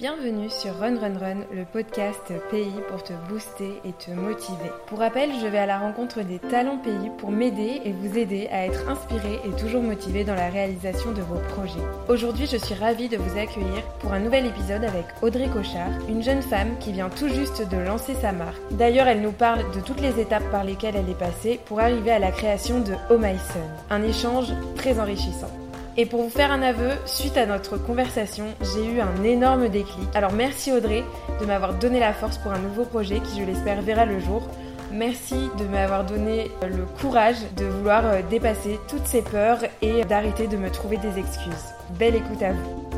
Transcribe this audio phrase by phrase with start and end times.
[0.00, 4.70] Bienvenue sur Run Run Run, le podcast pays pour te booster et te motiver.
[4.86, 8.48] Pour rappel, je vais à la rencontre des talents pays pour m'aider et vous aider
[8.50, 11.84] à être inspiré et toujours motivé dans la réalisation de vos projets.
[12.08, 16.22] Aujourd'hui, je suis ravie de vous accueillir pour un nouvel épisode avec Audrey Cochard, une
[16.22, 18.56] jeune femme qui vient tout juste de lancer sa marque.
[18.70, 22.12] D'ailleurs, elle nous parle de toutes les étapes par lesquelles elle est passée pour arriver
[22.12, 23.36] à la création de Oh My.
[23.90, 25.50] Un échange très enrichissant.
[25.96, 30.08] Et pour vous faire un aveu, suite à notre conversation, j'ai eu un énorme déclic.
[30.14, 31.04] Alors merci Audrey
[31.40, 34.48] de m'avoir donné la force pour un nouveau projet qui, je l'espère, verra le jour.
[34.92, 40.46] Merci de m'avoir donné le courage de vouloir euh, dépasser toutes ces peurs et d'arrêter
[40.46, 41.74] de me trouver des excuses.
[41.90, 42.90] Belle écoute à vous.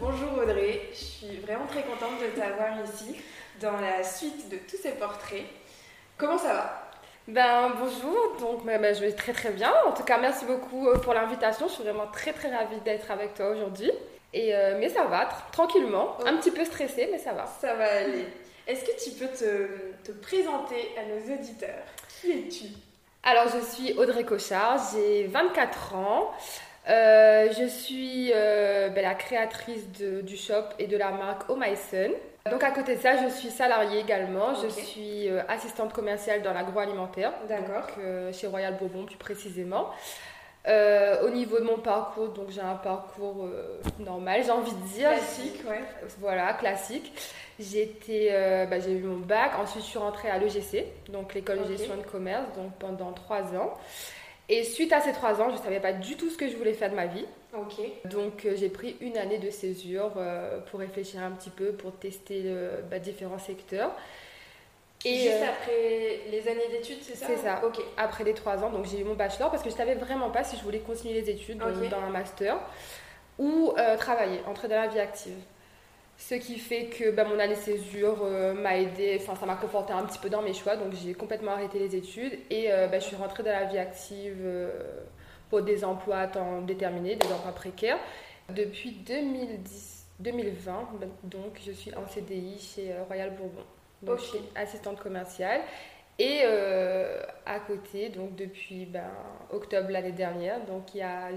[0.00, 3.16] Bonjour Audrey, je suis vraiment très contente de t'avoir ici
[3.60, 5.44] dans la suite de tous ces portraits.
[6.16, 6.81] Comment ça va?
[7.28, 9.72] Ben bonjour, donc ben, ben, je vais très très bien.
[9.86, 11.68] En tout cas, merci beaucoup euh, pour l'invitation.
[11.68, 13.92] Je suis vraiment très très ravie d'être avec toi aujourd'hui.
[14.34, 17.46] Et euh, mais ça va, tranquillement, un petit peu stressée, mais ça va.
[17.60, 18.26] Ça va aller.
[18.66, 21.84] Est-ce que tu peux te, te présenter à nos auditeurs?
[22.20, 22.64] Qui es-tu?
[23.22, 26.32] Alors, je suis Audrey Cochard, j'ai 24 ans.
[26.88, 31.76] Euh, je suis ben, la créatrice de, du shop et de la marque Oh My
[31.76, 32.12] Son.
[32.50, 34.54] Donc à côté de ça, je suis salariée également.
[34.54, 37.32] Je suis euh, assistante commerciale dans l'agroalimentaire.
[37.48, 37.86] D'accord.
[37.98, 39.90] Euh, chez Royal Bourbon plus précisément.
[40.66, 43.48] Euh, au niveau de mon parcours, donc j'ai un parcours
[43.98, 45.10] normal, j'ai envie de dire.
[45.10, 45.80] Classique, ouais.
[46.20, 47.12] Voilà, classique.
[47.58, 47.96] J'ai
[48.70, 49.52] bah, eu mon bac.
[49.60, 53.42] Ensuite, je suis rentrée à l'EGC, donc l'école de gestion de commerce, donc pendant trois
[53.56, 53.76] ans.
[54.48, 56.56] Et suite à ces trois ans, je ne savais pas du tout ce que je
[56.56, 57.26] voulais faire de ma vie.
[58.06, 61.92] Donc euh, j'ai pris une année de césure euh, pour réfléchir un petit peu, pour
[61.92, 62.44] tester
[62.90, 63.92] bah, différents secteurs.
[65.04, 67.62] Et Juste euh, après les années d'études, c'est ça C'est ça.
[67.64, 67.82] Ok.
[67.96, 70.44] Après les trois ans, donc j'ai eu mon bachelor parce que je savais vraiment pas
[70.44, 72.58] si je voulais continuer les études dans un master
[73.38, 75.38] ou travailler, entrer dans la vie active.
[76.18, 80.04] Ce qui fait que bah, mon année césure m'a aidé, enfin ça m'a conforté un
[80.04, 83.16] petit peu dans mes choix, donc j'ai complètement arrêté les études et bah, je suis
[83.16, 84.38] rentrée dans la vie active
[85.52, 87.98] pour des emplois à temps déterminé, des emplois précaires.
[88.48, 90.88] Depuis 2010, 2020,
[91.24, 93.60] donc je suis en CDI chez euh, Royal Bourbon.
[94.00, 95.60] Donc je suis assistante commerciale.
[96.18, 99.10] Et euh, à côté, donc depuis ben,
[99.52, 100.84] octobre l'année dernière, donc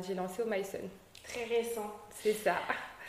[0.08, 0.80] j'ai lancé au Myson.
[1.28, 1.94] Très récent.
[2.10, 2.56] C'est ça.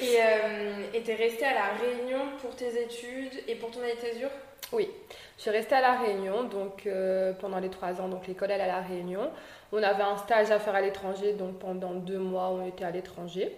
[0.00, 3.94] Et euh, tu es restée à La Réunion pour tes études et pour ton année
[3.94, 4.26] de
[4.72, 4.90] Oui,
[5.36, 8.08] je suis restée à La Réunion donc, euh, pendant les trois ans.
[8.08, 9.30] Donc l'école, elle est à La Réunion.
[9.72, 12.90] On avait un stage à faire à l'étranger, donc pendant deux mois, on était à
[12.90, 13.56] l'étranger.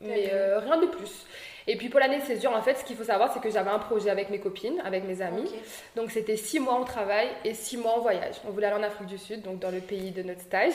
[0.00, 1.26] Mais euh, rien de plus.
[1.66, 3.70] Et puis pour l'année de césure, en fait, ce qu'il faut savoir, c'est que j'avais
[3.70, 5.50] un projet avec mes copines, avec mes amis.
[5.94, 8.36] Donc c'était six mois en travail et six mois en voyage.
[8.48, 10.72] On voulait aller en Afrique du Sud, donc dans le pays de notre stage.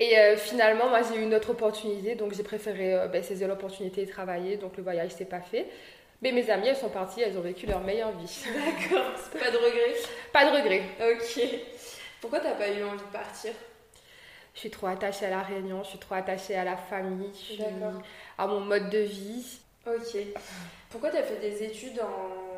[0.00, 3.48] Et euh, finalement, moi, j'ai eu une autre opportunité, donc j'ai préféré euh, ben, saisir
[3.48, 4.56] l'opportunité et travailler.
[4.56, 5.66] Donc le voyage s'est pas fait.
[6.22, 8.44] Mais mes amies, elles sont parties, elles ont vécu leur meilleure vie.
[8.54, 9.94] D'accord, pas de regret
[10.32, 10.82] Pas de regret.
[11.00, 11.44] Ok.
[12.20, 13.52] Pourquoi t'as pas eu envie de partir?
[14.54, 17.32] Je suis trop attachée à la Réunion, je suis trop attachée à la famille,
[18.36, 19.60] à mon mode de vie.
[19.86, 20.18] Ok.
[20.90, 22.48] Pourquoi t'as fait des études en.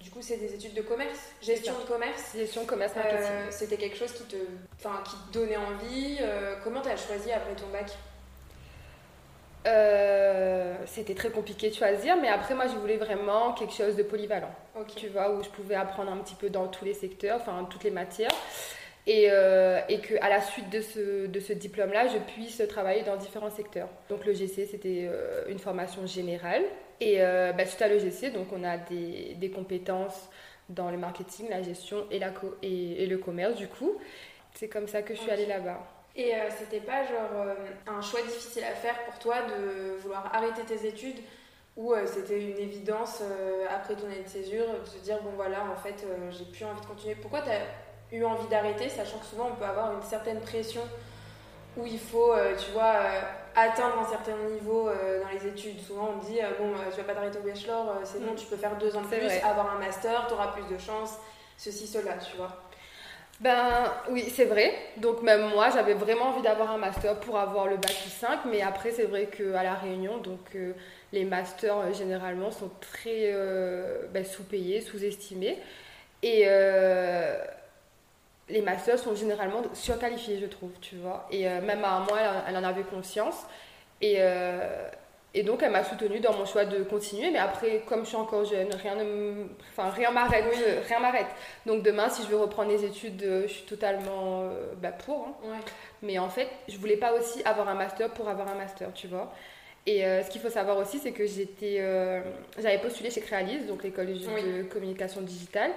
[0.00, 1.30] Du coup, c'est des études de commerce?
[1.40, 2.34] Gestion de commerce?
[2.36, 3.22] Gestion, commerce, marketing.
[3.22, 4.36] Euh, c'était quelque chose qui te,
[4.78, 6.18] enfin, qui te donnait envie.
[6.20, 7.90] Euh, comment t'as choisi après ton bac?
[9.66, 14.02] Euh, c'était très compliqué de choisir, mais après, moi, je voulais vraiment quelque chose de
[14.02, 14.54] polyvalent.
[14.96, 17.84] Tu vois, où je pouvais apprendre un petit peu dans tous les secteurs, enfin, toutes
[17.84, 18.30] les matières.
[19.06, 23.16] Et, euh, et qu'à la suite de ce, de ce diplôme-là, je puisse travailler dans
[23.16, 23.88] différents secteurs.
[24.08, 26.62] Donc, le GC, c'était euh, une formation générale.
[27.00, 30.30] Et bah, suite à l'EGC, donc, on a des, des, compétences
[30.68, 32.32] dans le marketing, la gestion et, la
[32.62, 33.98] et, le commerce, du coup.
[34.54, 35.80] C'est comme ça que je suis allée là-bas.
[36.16, 37.54] Et euh, c'était pas genre euh,
[37.88, 41.18] un choix difficile à faire pour toi de vouloir arrêter tes études
[41.76, 43.20] ou euh, c'était une évidence
[43.68, 46.80] après ton année de césure de se dire bon voilà en fait j'ai plus envie
[46.80, 50.02] de continuer Pourquoi tu as eu envie d'arrêter sachant que souvent on peut avoir une
[50.02, 50.82] certaine pression
[51.76, 52.32] où il faut
[52.64, 52.94] tu vois
[53.56, 55.80] atteindre un certain niveau dans les études?
[55.80, 58.36] Souvent on dit bon tu vas pas t'arrêter au bachelor, c'est bon mm.
[58.36, 61.18] tu peux faire deux ans de plus, avoir un master, tu auras plus de chance,
[61.56, 62.52] ceci, cela tu vois.
[63.40, 64.72] Ben oui, c'est vrai.
[64.98, 68.62] Donc même moi, j'avais vraiment envie d'avoir un master pour avoir le bac 5, mais
[68.62, 70.72] après c'est vrai qu'à la Réunion, donc euh,
[71.12, 75.58] les masters euh, généralement sont très euh, ben, sous-payés, sous-estimés,
[76.22, 76.46] et
[78.48, 81.26] les masters sont généralement surqualifiés, je trouve, tu vois.
[81.30, 83.44] Et même à moi, elle, en avait conscience,
[84.00, 84.18] et
[85.36, 87.30] Et donc, elle m'a soutenue dans mon choix de continuer.
[87.30, 90.44] Mais après, comme je suis encore jeune, rien ne enfin, rien m'arrête.
[90.88, 91.26] Rien m'arrête.
[91.66, 94.48] Donc, demain, si je veux reprendre les études, je suis totalement
[94.80, 95.26] bah, pour.
[95.44, 95.58] Hein.
[96.02, 99.08] Mais en fait, je voulais pas aussi avoir un master pour avoir un master, tu
[99.08, 99.32] vois.
[99.86, 101.82] Et ce qu'il faut savoir aussi, c'est que j'étais,
[102.56, 105.72] j'avais postulé chez Crealis, donc l'école de communication digitale.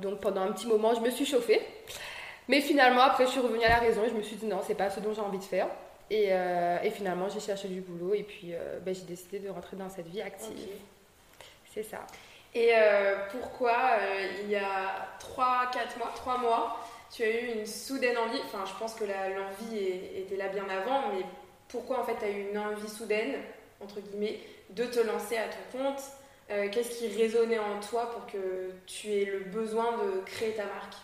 [0.00, 1.60] donc pendant un petit moment, je me suis chauffée.
[2.48, 4.60] Mais finalement, après, je suis revenue à la raison et je me suis dit non,
[4.62, 5.66] c'est pas ce dont j'ai envie de faire.
[6.10, 9.48] Et, euh, et finalement, j'ai cherché du boulot et puis euh, ben, j'ai décidé de
[9.48, 10.68] rentrer dans cette vie active.
[11.72, 12.06] C'est ça.
[12.54, 13.96] Et euh, pourquoi,
[14.42, 16.80] il y a 3-4 mois, 3 mois,
[17.12, 19.78] tu as eu une soudaine envie, enfin je pense que l'envie
[20.16, 21.24] était là bien avant, mais
[21.66, 23.40] pourquoi en fait tu as eu une envie soudaine,
[23.80, 24.38] entre guillemets,
[24.70, 26.02] de te lancer à ton compte?
[26.70, 30.94] Qu'est-ce qui résonnait en toi pour que tu aies le besoin de créer ta marque?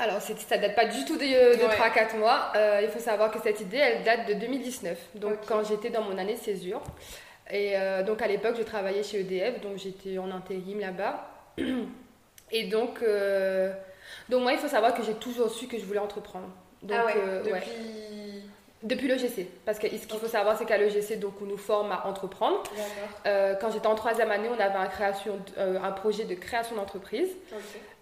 [0.00, 2.52] Alors, ça date pas du tout de, de 3-4 mois.
[2.54, 4.96] Euh, il faut savoir que cette idée, elle date de 2019.
[5.16, 6.82] Donc, quand j'étais dans mon année de césure.
[7.50, 9.60] Et euh, donc, à l'époque, je travaillais chez EDF.
[9.60, 11.28] Donc, j'étais en intérim là-bas.
[12.52, 13.72] Et donc, euh,
[14.28, 16.48] donc, moi, il faut savoir que j'ai toujours su que je voulais entreprendre.
[16.82, 18.42] Donc, ah ouais, depuis...
[18.84, 19.48] Depuis l'EGC.
[19.66, 22.62] Parce que ce qu'il faut savoir, c'est qu'à l'EGC, donc, on nous forme à entreprendre.
[23.24, 27.30] quand j'étais en troisième année, on avait un, création, un projet de création d'entreprise.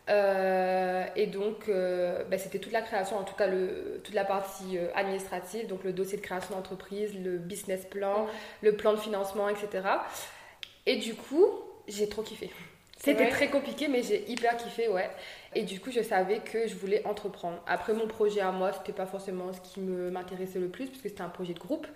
[0.08, 4.24] Euh, et donc, euh, bah, c'était toute la création, en tout cas le, toute la
[4.24, 8.26] partie euh, administrative, donc le dossier de création d'entreprise, le business plan,
[8.62, 9.68] le plan de financement, etc.
[10.86, 11.46] Et du coup,
[11.88, 12.50] j'ai trop kiffé.
[12.98, 15.10] C'était très compliqué, mais j'ai hyper kiffé, ouais.
[15.54, 17.62] Et du coup, je savais que je voulais entreprendre.
[17.66, 21.22] Après, mon projet à moi, c'était pas forcément ce qui m'intéressait le plus, puisque c'était
[21.22, 21.86] un projet de groupe.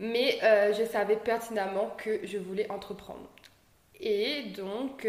[0.00, 0.38] Mais
[0.76, 3.28] je savais pertinemment que je voulais entreprendre.
[4.00, 5.06] Et donc,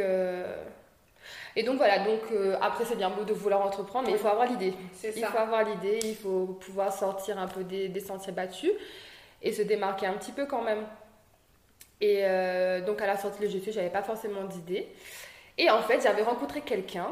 [1.55, 4.27] et donc voilà, donc euh, après c'est bien beau de vouloir entreprendre, mais il faut
[4.27, 4.73] avoir l'idée.
[5.03, 8.71] Il faut avoir l'idée, il faut pouvoir sortir un peu des, sentiers battus
[9.41, 10.85] et se démarquer un petit peu quand même.
[12.01, 14.87] Et euh, donc à la sortie de l'EGC, j'avais pas forcément d'idée.
[15.57, 17.09] Et en fait, j'avais rencontré quelqu'un,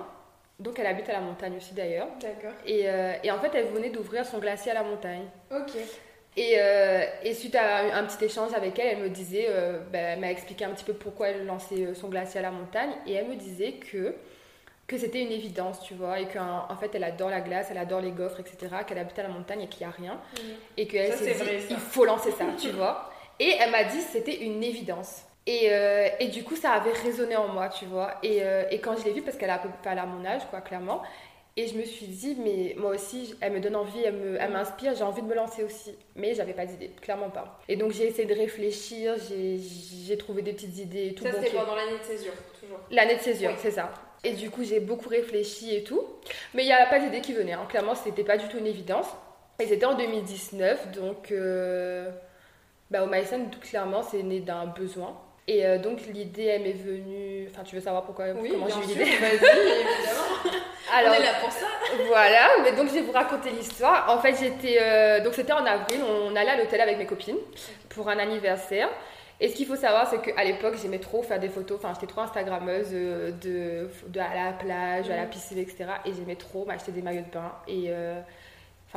[0.59, 2.07] donc elle habite à la montagne aussi d'ailleurs.
[2.21, 2.53] D'accord.
[2.65, 5.25] Et, euh, et, en fait, elle venait d'ouvrir son glacier à la montagne.
[5.51, 5.73] Ok.
[6.37, 6.55] Et,
[7.23, 9.47] et, suite à un petit échange avec elle, elle me disait,
[9.91, 12.91] ben, elle m'a expliqué un petit peu pourquoi elle lançait son glacier à la montagne.
[13.07, 14.13] Et elle me disait que
[14.87, 17.77] que c'était une évidence, tu vois, et qu'en en fait, elle adore la glace, elle
[17.77, 20.19] adore les gaufres, etc., qu'elle habite à la montagne et qu'il n'y a rien.
[20.77, 23.11] Et qu'elle s'est dit, il faut lancer ça, tu vois.
[23.39, 25.23] Et elle m'a dit, c'était une évidence.
[25.45, 28.15] Et, euh, et, du coup, ça avait résonné en moi, tu vois.
[28.23, 30.25] Et, euh, et quand je l'ai vue, parce qu'elle a à peu près à mon
[30.25, 31.03] âge, quoi, clairement,
[31.59, 35.03] et je me suis dit, mais moi aussi, elle me donne envie, elle m'inspire, j'ai
[35.03, 35.95] envie de me lancer aussi.
[36.15, 37.59] Mais j'avais pas d'idée, clairement pas.
[37.67, 41.23] Et donc j'ai essayé de réfléchir, j'ai trouvé des petites idées et tout.
[41.23, 43.91] Ça, c'était pendant l'année de césure, toujours L'année de césure, c'est ça.
[44.23, 46.01] Et du coup, j'ai beaucoup réfléchi et tout.
[46.53, 47.53] Mais il n'y a pas d'idée qui venait.
[47.53, 47.65] Hein.
[47.67, 49.07] Clairement, c'était pas du tout une évidence.
[49.59, 52.11] Et c'était en 2019, donc euh,
[52.91, 55.19] bah, au Maïsen, tout clairement, c'est né d'un besoin.
[55.47, 57.47] Et euh, donc l'idée, elle m'est venue.
[57.49, 59.03] Enfin, tu veux savoir pourquoi oui, comment j'ai eu l'idée?
[59.03, 59.47] évidemment.
[60.93, 61.65] Alors, on est là pour ça.
[62.07, 64.05] Voilà, mais donc je vais vous raconter l'histoire.
[64.09, 64.77] En fait, j'étais.
[64.81, 67.37] Euh, donc c'était en avril, on allait à l'hôtel avec mes copines
[67.89, 68.89] pour un anniversaire.
[69.39, 71.77] Et ce qu'il faut savoir, c'est qu'à l'époque, j'aimais trop faire des photos.
[71.77, 75.29] Enfin, j'étais trop Instagrammeuse euh, de, de, à la plage, à la mm.
[75.29, 75.85] piscine, etc.
[76.05, 77.53] Et j'aimais trop m'acheter des maillots de bain.
[77.67, 78.19] Et euh,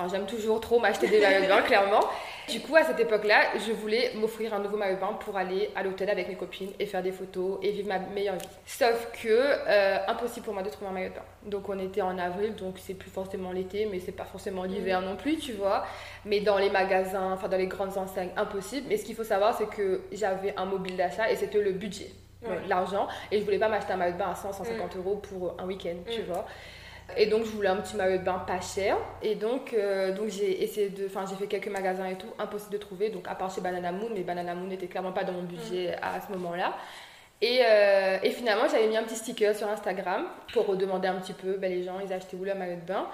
[0.00, 2.00] enfin, j'aime toujours trop m'acheter des maillots de bain, clairement.
[2.48, 5.70] Du coup, à cette époque-là, je voulais m'offrir un nouveau maillot de bain pour aller
[5.76, 8.48] à l'hôtel avec mes copines et faire des photos et vivre ma meilleure vie.
[8.66, 11.24] Sauf que, euh, impossible pour moi de trouver un maillot de bain.
[11.46, 15.00] Donc, on était en avril, donc c'est plus forcément l'été, mais c'est pas forcément l'hiver
[15.00, 15.04] mm.
[15.04, 15.84] non plus, tu vois
[16.24, 18.86] mais dans les magasins, enfin dans les grandes enseignes, impossible.
[18.88, 22.10] Mais ce qu'il faut savoir, c'est que j'avais un mobile d'achat et c'était le budget,
[22.68, 23.08] l'argent.
[23.30, 24.98] Et je voulais pas m'acheter un maillot de bain à 100, 150 mm.
[24.98, 26.24] euros pour un week-end, tu mm.
[26.24, 26.46] vois.
[27.16, 28.96] Et donc je voulais un petit maillot de bain pas cher.
[29.22, 32.72] Et donc, euh, donc j'ai essayé de, enfin j'ai fait quelques magasins et tout, impossible
[32.72, 33.10] de trouver.
[33.10, 35.92] Donc à part chez Banana Moon, mais Banana Moon n'était clairement pas dans mon budget
[35.92, 36.04] mm.
[36.04, 36.74] à ce moment-là.
[37.42, 41.32] Et, euh, et, finalement, j'avais mis un petit sticker sur Instagram pour demander un petit
[41.32, 43.06] peu, ben, les gens, ils achetaient où leur maillot de bain.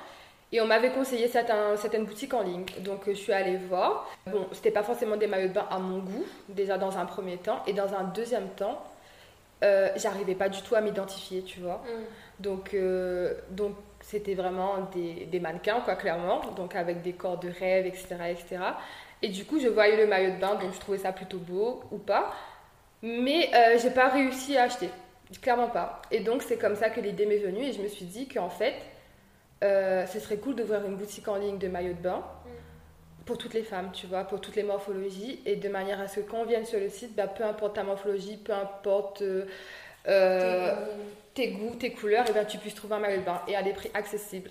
[0.52, 2.64] Et on m'avait conseillé certaines boutiques en ligne.
[2.80, 4.08] Donc euh, je suis allée voir.
[4.26, 7.36] Bon, c'était pas forcément des maillots de bain à mon goût, déjà dans un premier
[7.36, 7.62] temps.
[7.66, 8.82] Et dans un deuxième temps,
[9.64, 11.82] euh, j'arrivais pas du tout à m'identifier, tu vois.
[11.84, 12.42] Mm.
[12.42, 13.74] Donc, euh, donc
[14.06, 16.40] c'était vraiment des, mannequins, quoi, clairement.
[16.56, 18.58] Donc avec des corps de rêve, etc., etc.
[19.20, 21.82] Et du coup, je voyais le maillot de bain, donc je trouvais ça plutôt beau
[21.90, 22.32] ou pas.
[23.02, 24.90] Mais euh, j'ai pas réussi à acheter.
[25.42, 26.00] Clairement pas.
[26.12, 28.48] Et donc c'est comme ça que l'idée m'est venue et je me suis dit qu'en
[28.48, 28.74] fait,
[29.64, 32.22] euh, ce serait cool d'ouvrir une boutique en ligne de maillots de bain
[33.24, 36.20] pour toutes les femmes, tu vois, pour toutes les morphologies, et de manière à ce
[36.20, 39.46] que quand on vienne sur le site, bah, peu importe ta morphologie, peu importe euh,
[40.08, 40.74] euh,
[41.34, 41.74] tes, goûts.
[41.74, 43.90] tes, couleurs, et ben, tu puisses trouver un maillot de bain et à des prix
[43.94, 44.50] accessibles.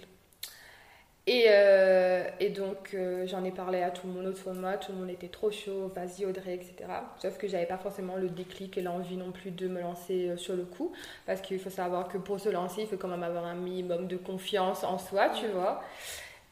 [1.27, 4.73] Et, euh, donc, euh, j'en ai parlé à tout le monde autour de moi.
[4.73, 6.75] Tout le monde était trop chaud, vas-y Audrey, etc.
[7.19, 10.55] Sauf que j'avais pas forcément le déclic et l'envie non plus de me lancer sur
[10.55, 10.91] le coup.
[11.25, 14.07] Parce qu'il faut savoir que pour se lancer, il faut quand même avoir un minimum
[14.07, 15.81] de confiance en soi, tu vois.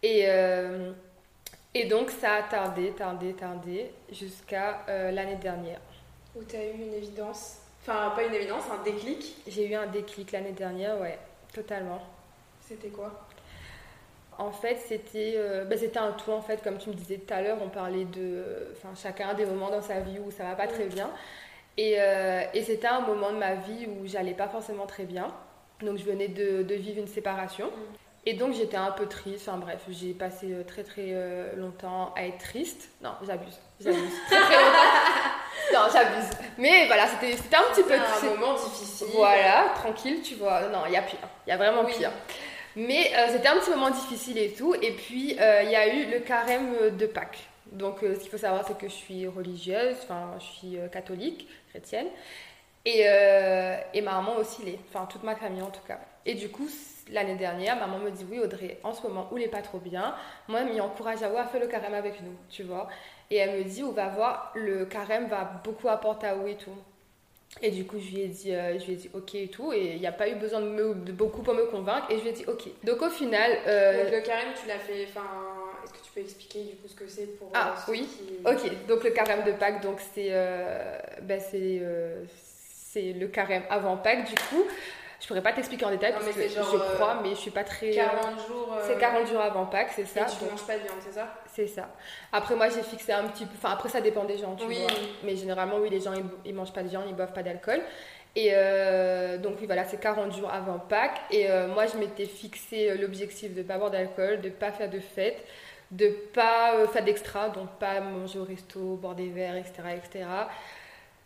[0.01, 0.25] Et,
[1.75, 5.81] et donc, ça a tardé, tardé, tardé, jusqu'à l'année dernière.
[6.35, 9.87] Où tu as eu une évidence Enfin, pas une évidence, un déclic J'ai eu un
[9.87, 11.19] déclic l'année dernière, ouais,
[11.53, 12.01] totalement.
[12.61, 13.27] C'était quoi?
[14.37, 17.41] En fait, c'était euh, c'était un tout, en fait, comme tu me disais tout à
[17.41, 20.67] l'heure, on parlait de enfin, chacun des moments dans sa vie où ça va pas
[20.67, 21.09] très bien.
[21.77, 25.27] Et, euh, et c'était un moment de ma vie où j'allais pas forcément très bien.
[25.81, 27.67] Donc, je venais de, de vivre une séparation.
[27.67, 27.95] Mm.
[28.25, 29.49] Et donc, j'étais un peu triste.
[29.49, 31.13] Enfin, bref, j'ai passé euh, très très
[31.57, 32.89] longtemps à être triste.
[33.01, 33.59] Non, j'abuse.
[33.81, 33.99] J'abuse.
[34.27, 35.32] très très longtemps.
[35.73, 36.29] Non, j'abuse.
[36.57, 37.93] Mais voilà, c'était un petit peu.
[37.93, 39.07] un moment difficile.
[39.13, 40.61] Voilà, tranquille, tu vois.
[40.69, 41.19] Non, il y a pire.
[41.47, 42.11] Il y a vraiment pire.
[42.75, 44.73] Mais euh, c'était un petit moment difficile et tout.
[44.75, 47.47] Et puis, euh, il y a eu le carême de Pâques.
[47.71, 51.47] Donc, euh, ce qu'il faut savoir, c'est que je suis religieuse, enfin, je suis catholique,
[51.69, 52.07] chrétienne.
[52.85, 53.05] Et,
[53.93, 55.99] et ma maman aussi l'est, enfin, toute ma famille en tout cas.
[56.25, 56.67] Et du coup,
[57.11, 59.79] l'année dernière, maman me dit Oui, Audrey, en ce moment où il n'est pas trop
[59.79, 60.15] bien,
[60.49, 62.89] moi, elle m'y encourage à voir, fais le carême avec nous, tu vois.
[63.31, 66.55] Et elle me dit On va voir, le carême va beaucoup apporter à vous et
[66.55, 66.75] tout.
[67.61, 69.71] Et du coup, je lui ai dit, euh, je lui ai dit ok et tout.
[69.73, 72.07] Et il n'y a pas eu besoin de, me, de, beaucoup pour me convaincre.
[72.09, 72.63] Et je lui ai dit ok.
[72.83, 73.51] Donc au final.
[73.67, 75.05] Euh, donc le carême, tu l'as fait.
[75.07, 75.27] Enfin,
[75.83, 77.51] est-ce que tu peux expliquer du coup ce que c'est pour.
[77.53, 78.07] Ah euh, oui.
[78.45, 78.87] Ok.
[78.87, 80.31] Donc le carême de Pâques, donc c'est,
[81.21, 81.81] ben, c'est,
[82.91, 84.65] c'est le carême avant Pâques du coup.
[85.23, 86.59] Je pourrais pas t'expliquer en détail parce que je
[86.95, 87.91] crois, mais je suis pas très.
[87.91, 88.75] 40 jours.
[88.85, 90.23] C'est 40 jours avant Pâques, c'est ça.
[90.23, 91.33] Et tu ne manges pas de viande, c'est ça?
[91.53, 91.87] C'est ça.
[92.33, 93.53] Après, moi, j'ai fixé un petit peu.
[93.55, 94.79] Enfin, après, ça dépend des gens, tu oui.
[94.81, 94.91] vois.
[95.23, 96.11] Mais généralement, oui, les gens,
[96.43, 97.79] ils, ne mangent pas de viande, ils boivent pas d'alcool.
[98.35, 101.21] Et euh, donc, oui, voilà, c'est 40 jours avant Pâques.
[101.31, 104.53] Et euh, moi, je m'étais fixé euh, l'objectif de ne pas boire d'alcool, de ne
[104.53, 105.41] pas faire de fête,
[105.89, 109.83] de ne pas faire d'extra, donc pas manger au resto, boire des verres, etc.
[109.95, 110.25] etc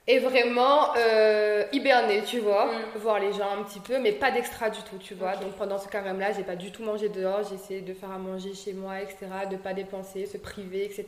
[0.08, 2.98] et vraiment euh, hiberner, tu vois, mm.
[3.00, 5.36] voir les gens un petit peu, mais pas d'extra du tout, tu vois.
[5.36, 8.18] Donc pendant ce carême-là, j'ai pas du tout mangé dehors, j'ai essayé de faire à
[8.18, 11.06] manger chez moi, etc., de pas dépenser, se priver, etc.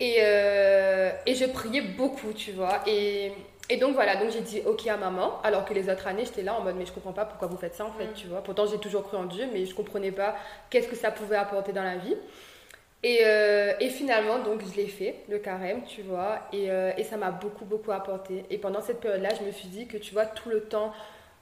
[0.00, 2.82] Et, euh, et je priais beaucoup, tu vois.
[2.86, 3.32] Et,
[3.68, 6.42] et donc voilà, donc j'ai dit ok à maman, alors que les autres années j'étais
[6.42, 8.14] là en mode mais je comprends pas pourquoi vous faites ça en fait, mm.
[8.14, 8.42] tu vois.
[8.42, 10.36] Pourtant j'ai toujours cru en Dieu, mais je comprenais pas
[10.70, 12.16] qu'est-ce que ça pouvait apporter dans la vie.
[13.04, 17.16] Euh, et, finalement, donc, je l'ai fait, le carême, tu vois, et, euh, et ça
[17.16, 18.44] m'a beaucoup, beaucoup apporté.
[18.50, 20.92] Et pendant cette période-là, je me suis dit que, tu vois, tout le temps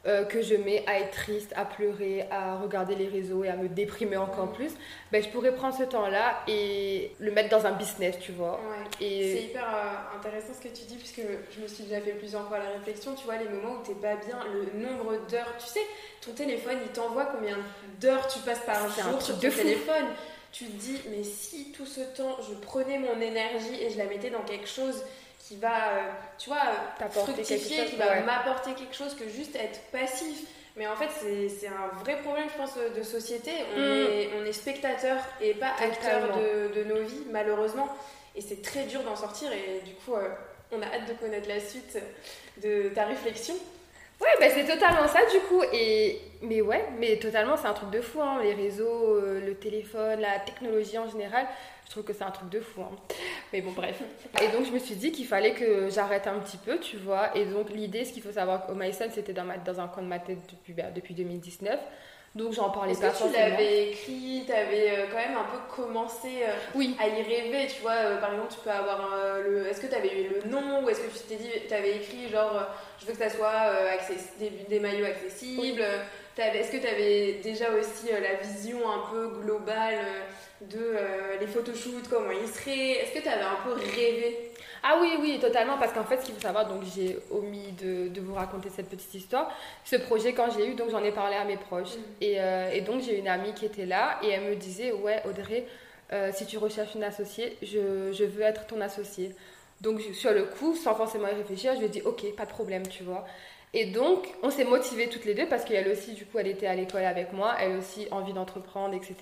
[0.05, 3.55] euh, que je mets à être triste, à pleurer, à regarder les réseaux et à
[3.55, 4.73] me déprimer encore plus,
[5.13, 8.59] ben, je pourrais prendre ce temps-là et le mettre dans un business, tu vois.
[9.01, 9.37] Et...
[9.37, 9.65] C'est hyper
[10.19, 11.23] intéressant ce que tu dis, puisque
[11.55, 13.95] je me suis déjà fait plusieurs fois la réflexion, tu vois, les moments où t'es
[13.95, 15.87] pas bien, le nombre d'heures, tu sais,
[16.21, 17.59] ton téléphone, il t'envoie combien
[18.01, 20.07] d'heures tu passes par jour sur ton téléphone
[20.53, 24.05] tu te dis, mais si tout ce temps, je prenais mon énergie et je la
[24.05, 25.03] mettais dans quelque chose
[25.39, 26.61] qui va, euh, tu vois,
[27.11, 30.47] fructifier, qui va m'apporter quelque chose que juste être passif.
[30.77, 31.09] Mais en fait,
[31.49, 33.51] c'est un vrai problème, je pense, de société.
[33.75, 33.83] On, mm.
[33.83, 37.89] est, on est spectateur et pas acteur de, de, nos vies, malheureusement.
[38.35, 39.51] Et c'est très dur d'en sortir.
[39.53, 40.29] Et du coup, euh,
[40.71, 41.99] on a hâte de connaître la suite
[42.63, 43.55] de ta réflexion.
[44.23, 45.63] Ouais, bah c'est totalement ça du coup.
[45.73, 48.21] Et mais ouais, mais totalement, c'est un truc de fou.
[48.21, 48.41] Hein.
[48.43, 51.47] Les réseaux, euh, le téléphone, la technologie en général,
[51.87, 52.83] je trouve que c'est un truc de fou.
[52.83, 52.97] Hein.
[53.53, 54.01] Mais bon, bref.
[54.43, 57.37] Et donc, je me suis dit qu'il fallait que j'arrête un petit peu, tu vois.
[57.37, 60.09] Et donc, l'idée, ce qu'il faut savoir au Maïson, c'était dans, dans un coin de
[60.09, 61.79] ma tête depuis, bah, depuis 2019.
[62.35, 65.59] Donc j'en parlais pas que tu l'avais écrit, tu avais euh, quand même un peu
[65.77, 66.97] commencé euh, oui.
[66.99, 69.11] à y rêver, tu vois, euh, par exemple tu peux avoir
[69.45, 69.67] le...
[69.67, 71.97] Est-ce que tu avais eu le nom ou est-ce que tu t'es dit, tu avais
[71.97, 73.71] écrit genre je veux que ça soit
[74.39, 75.85] des, des, maillots accessibles
[76.39, 79.99] Est-ce que tu avais déjà aussi la vision un peu globale
[80.63, 80.97] de
[81.39, 83.03] les photoshoots, comment ils seraient?
[83.03, 84.52] Est-ce que tu avais un peu rêvé?
[84.83, 88.09] Ah oui, oui, totalement, parce qu'en fait, ce qu'il faut savoir, donc j'ai omis de,
[88.09, 89.51] de, vous raconter cette petite histoire.
[89.85, 91.97] Ce projet, quand je l'ai eu, donc j'en ai parlé à mes proches.
[91.97, 92.01] Mm.
[92.21, 95.23] Et, euh, et, donc j'ai une amie qui était là et elle me disait, ouais,
[95.29, 95.67] Audrey,
[96.13, 99.35] euh, si tu recherches une associée, je, je, veux être ton associée.
[99.81, 102.51] Donc sur le coup, sans forcément y réfléchir, je lui ai dit, ok, pas de
[102.51, 103.25] problème, tu vois.
[103.75, 106.67] Et donc, on s'est motivés toutes les deux parce qu'elle aussi, du coup, elle était
[106.67, 109.17] à l'école avec moi, elle aussi envie d'entreprendre, etc.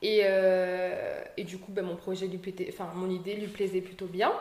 [0.00, 3.80] Et, euh, et, du coup, ben, mon projet lui plaisait, enfin, mon idée lui plaisait
[3.80, 4.32] plutôt bien.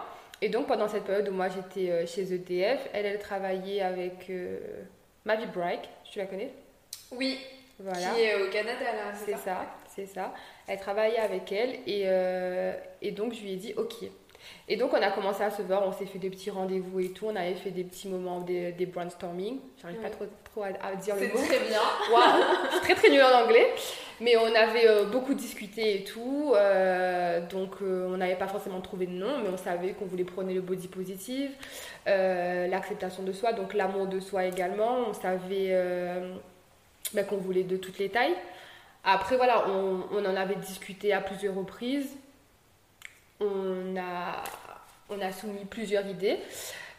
[0.42, 4.30] Et donc, pendant cette période où moi j'étais euh, chez EDF, elle, elle travaillait avec
[4.30, 4.60] euh,
[5.26, 6.52] Mavi Bright, tu la connais?
[7.12, 7.40] Oui,
[7.80, 8.12] voilà.
[8.14, 10.34] qui est au Canada là, c'est ça, C'est ça,
[10.68, 13.96] Elle travaillait avec elle et, euh, et, donc je lui ai dit Ok,
[14.68, 17.10] Et donc, on a commencé à se voir, on s'est fait des petits rendez-vous et
[17.10, 17.28] tout.
[17.28, 19.60] On avait fait des petits moments, des, des brainstorming.
[19.82, 21.34] J'arrive pas trop, trop à, dire le mot.
[21.36, 21.80] C'est très bien.
[22.12, 23.74] Waouh, c'est très très nul en anglais.
[24.20, 26.54] Mais on avait euh, beaucoup discuté et tout.
[26.56, 30.24] Euh, donc, euh, on n'avait pas forcément trouvé de nom, mais on savait qu'on voulait
[30.24, 31.52] prôner le body positive,
[32.06, 35.06] l'acceptation de soi, donc l'amour de soi également.
[35.10, 35.74] On savait
[37.14, 38.36] ben, qu'on voulait de toutes les tailles.
[39.04, 42.18] Après, voilà, on, on en avait discuté à plusieurs reprises
[43.40, 44.44] on a,
[45.10, 46.40] on a soumis plusieurs idées,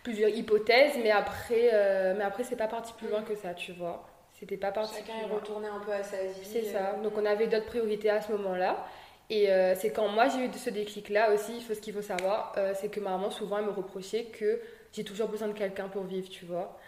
[0.03, 3.73] plusieurs hypothèses, mais après, euh, mais après c'est pas parti plus loin que ça, tu
[3.73, 4.09] vois.
[4.39, 4.95] C'était pas parti.
[4.95, 6.45] Chacun est retourné un peu à sa vie.
[6.45, 6.95] C'est ça.
[6.95, 7.03] Euh.
[7.03, 8.87] Donc on avait d'autres priorités à ce moment-là.
[9.31, 12.89] Et euh, c'est quand moi j'ai eu ce déclic-là aussi, ce qu'il faut savoir, c'est
[12.89, 14.61] que ma maman souvent elle me reprochait que
[14.93, 16.79] j'ai toujours besoin de quelqu'un pour vivre, tu vois.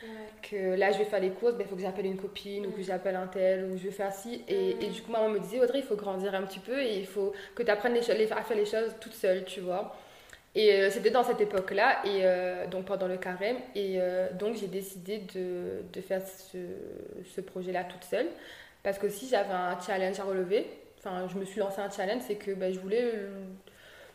[0.42, 2.70] Que là, je vais faire les courses, il ben, faut que j'appelle une copine ou
[2.70, 4.42] que j'appelle un tel ou je vais faire ci.
[4.48, 6.98] Et, et, du coup, maman me disait, Audrey, il faut grandir un petit peu et
[6.98, 9.94] il faut que tu apprennes les, à faire les choses toute seule, tu vois.
[10.54, 13.56] Et euh, c'était dans cette époque-là, et euh, donc pendant le carême.
[13.74, 16.58] Et euh, donc, j'ai décidé de, de, faire ce,
[17.34, 18.26] ce projet-là toute seule.
[18.82, 20.66] Parce que si j'avais un challenge à relever,
[20.98, 23.12] enfin, je me suis lancé un challenge, c'est que ben, je voulais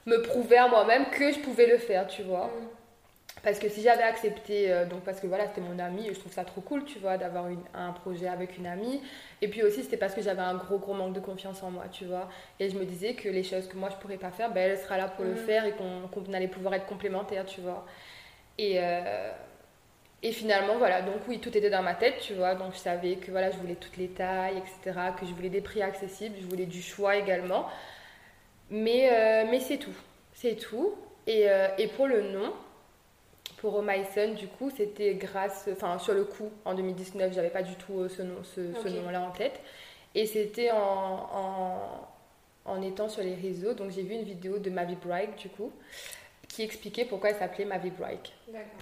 [0.05, 2.47] me prouver à moi-même que je pouvais le faire, tu vois.
[2.47, 2.74] Mm.
[3.45, 6.33] Parce que si j'avais accepté, euh, donc parce que voilà, c'était mon ami, je trouve
[6.33, 8.99] ça trop cool, tu vois, d'avoir un projet avec une amie.
[9.39, 11.83] Et puis aussi, c'était parce que j'avais un gros, gros manque de confiance en moi,
[11.91, 12.27] tu vois.
[12.59, 14.79] Et je me disais que les choses que moi, je pourrais pas faire, ben, elle
[14.79, 15.45] sera là pour le mm.
[15.45, 17.85] faire et qu'on allait pouvoir être complémentaires, tu vois.
[18.57, 19.31] Et, euh,
[20.23, 22.55] et finalement, voilà, donc oui, tout était dans ma tête, tu vois.
[22.55, 25.61] Donc je savais que voilà, je voulais toutes les tailles, etc., que je voulais des
[25.61, 27.67] prix accessibles, je voulais du choix également.
[28.71, 29.95] Mais, euh, mais c'est tout,
[30.33, 30.95] c'est tout.
[31.27, 31.47] Et,
[31.79, 32.53] et pour le nom,
[33.65, 37.73] pour Myson, du coup, c'était grâce, enfin, sur le coup, en 2019, j'avais pas du
[37.73, 39.59] tout euh, ce, nom, ce, nom-là en tête.
[40.13, 42.07] Et c'était en,
[42.63, 45.71] en, étant sur les réseaux, donc j'ai vu une vidéo de Mavi Bright, du coup,
[46.47, 48.33] qui expliquait pourquoi elle s'appelait Mavi Bright.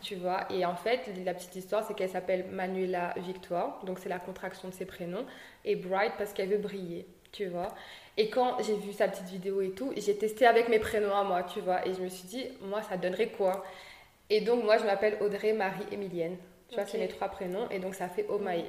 [0.01, 4.09] Tu vois, et en fait, la petite histoire, c'est qu'elle s'appelle Manuela Victoire, donc c'est
[4.09, 5.25] la contraction de ses prénoms,
[5.63, 7.69] et Bright parce qu'elle veut briller, tu vois.
[8.17, 11.23] Et quand j'ai vu sa petite vidéo et tout, j'ai testé avec mes prénoms à
[11.23, 13.63] moi, tu vois, et je me suis dit, moi, ça donnerait quoi?
[14.29, 16.37] Et donc, moi, je m'appelle Audrey Marie Émilienne.
[16.69, 17.69] Tu vois, c'est mes trois prénoms.
[17.69, 18.63] Et donc, ça fait Omae.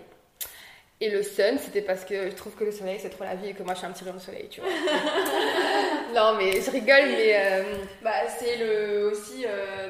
[1.00, 3.48] Et le sun, c'était parce que je trouve que le soleil, c'est trop la vie
[3.48, 4.70] et que moi, je suis un petit rayon de soleil, tu vois.
[6.14, 7.34] non, mais je rigole, mais.
[7.34, 7.62] Euh,
[8.02, 9.44] bah, c'est le, aussi.
[9.46, 9.88] Euh,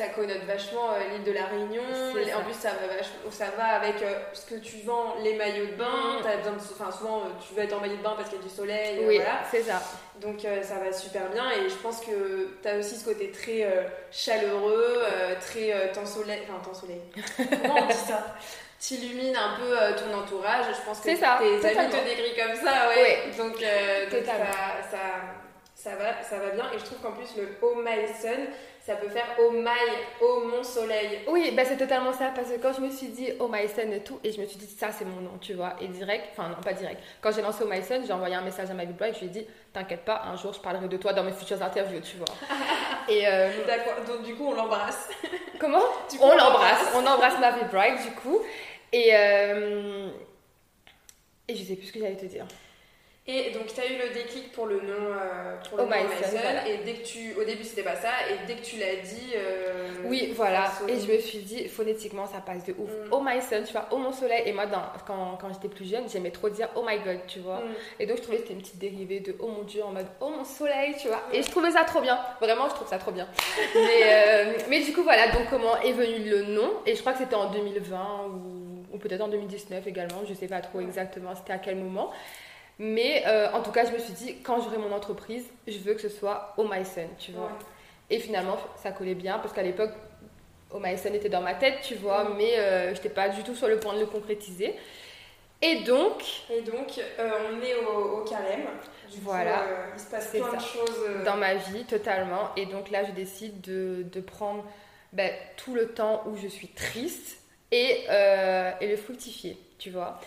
[0.00, 1.82] ça connote vachement euh, l'île de la Réunion.
[1.82, 3.96] En plus, ça va, ça va avec
[4.32, 6.20] ce que tu vends, les maillots de bain.
[6.22, 6.26] Mm.
[6.26, 8.44] As besoin enfin, souvent, tu veux être en maillot de bain parce qu'il y a
[8.44, 9.04] du soleil.
[9.06, 9.42] Oui, voilà.
[9.50, 9.82] c'est ça.
[10.20, 13.30] Donc euh, ça va super bien et je pense que tu as aussi ce côté
[13.30, 13.82] très euh,
[14.12, 16.40] chaleureux, euh, très temps soleil.
[16.48, 17.00] Enfin, temps soleil.
[17.62, 18.36] Comment on dit ça?
[18.78, 20.64] T'illumines un peu ton entourage.
[20.74, 23.30] Je pense que tes ça, amis te décrivent comme ça, ouais.
[23.36, 24.96] Donc, ça,
[25.74, 26.64] ça, va, ça va bien.
[26.74, 28.46] Et je trouve qu'en plus, le Oh My Sun,
[28.90, 29.70] ça peut faire oh my,
[30.20, 31.20] oh mon soleil.
[31.28, 33.92] Oui, bah c'est totalement ça, parce que quand je me suis dit oh my sun
[33.92, 36.24] et tout, et je me suis dit ça c'est mon nom, tu vois, et direct,
[36.32, 38.74] enfin non pas direct, quand j'ai lancé oh my sun, j'ai envoyé un message à
[38.74, 41.12] ma Bible et je lui ai dit t'inquiète pas, un jour je parlerai de toi
[41.12, 42.26] dans mes futures interviews, tu vois.
[43.08, 45.08] et euh, D'accord, donc du coup on l'embrasse.
[45.60, 45.84] Comment
[46.20, 48.40] On l'embrasse, on embrasse ma Bright du coup,
[48.92, 50.08] et, euh,
[51.46, 52.44] et je sais plus ce que j'allais te dire.
[53.26, 56.66] Et donc, tu as eu le déclic pour le nom, euh, pour le oh nom
[56.66, 58.08] Et dès que tu, au début, c'était pas ça.
[58.30, 59.34] Et dès que tu l'as dit.
[59.36, 60.72] Euh, oui, voilà.
[60.88, 62.90] Et je me suis dit, phonétiquement, ça passe de ouf.
[62.90, 63.12] Mm.
[63.12, 64.42] Oh my sun, tu vois, oh mon soleil.
[64.46, 67.40] Et moi, dans, quand, quand j'étais plus jeune, j'aimais trop dire oh my god, tu
[67.40, 67.58] vois.
[67.58, 67.74] Mm.
[68.00, 70.08] Et donc, je trouvais que c'était une petite dérivée de oh mon dieu, en mode
[70.20, 71.22] oh mon soleil, tu vois.
[71.32, 72.18] Et je trouvais ça trop bien.
[72.40, 73.28] Vraiment, je trouve ça trop bien.
[73.74, 75.28] mais, euh, mais du coup, voilà.
[75.28, 76.70] Donc, comment est venu le nom?
[76.86, 80.22] Et je crois que c'était en 2020 ou, ou peut-être en 2019 également.
[80.26, 82.10] Je sais pas trop exactement c'était à quel moment.
[82.82, 85.92] Mais euh, en tout cas, je me suis dit, quand j'aurai mon entreprise, je veux
[85.92, 87.50] que ce soit Oh My Son, tu vois.
[88.08, 89.90] Et finalement, ça collait bien parce qu'à l'époque,
[90.70, 93.42] Oh My Son était dans ma tête, tu vois, mais euh, je n'étais pas du
[93.42, 94.74] tout sur le point de le concrétiser.
[95.60, 96.24] Et donc.
[96.48, 98.62] Et donc, euh, on est au, carême.
[99.20, 99.62] voilà.
[99.92, 101.24] il se passe plein de choses.
[101.26, 102.48] Dans ma vie, totalement.
[102.56, 104.64] Et donc là, je décide de, de prendre
[105.12, 108.06] ben, tout le temps où je suis triste et,
[108.80, 110.18] et le fructifier, tu vois.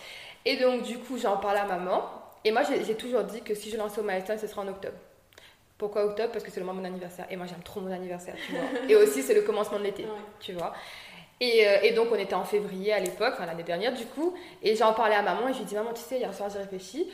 [0.44, 2.23] Et donc, du coup, j'en parle à maman.
[2.44, 4.96] Et moi, j'ai toujours dit que si je lançais au milestone, ce sera en octobre.
[5.78, 6.30] Pourquoi octobre?
[6.32, 7.26] Parce que c'est le mois de mon anniversaire.
[7.30, 8.62] Et moi, j'aime trop mon anniversaire, tu vois.
[8.88, 10.06] et aussi, c'est le commencement de l'été,
[10.40, 10.74] tu vois.
[11.40, 14.34] Et, euh, et, donc, on était en février à l'époque, enfin l'année dernière, du coup.
[14.62, 16.58] Et j'en parlais à maman et je lui dis Maman, tu sais, hier soir, j'ai
[16.58, 17.08] réfléchi.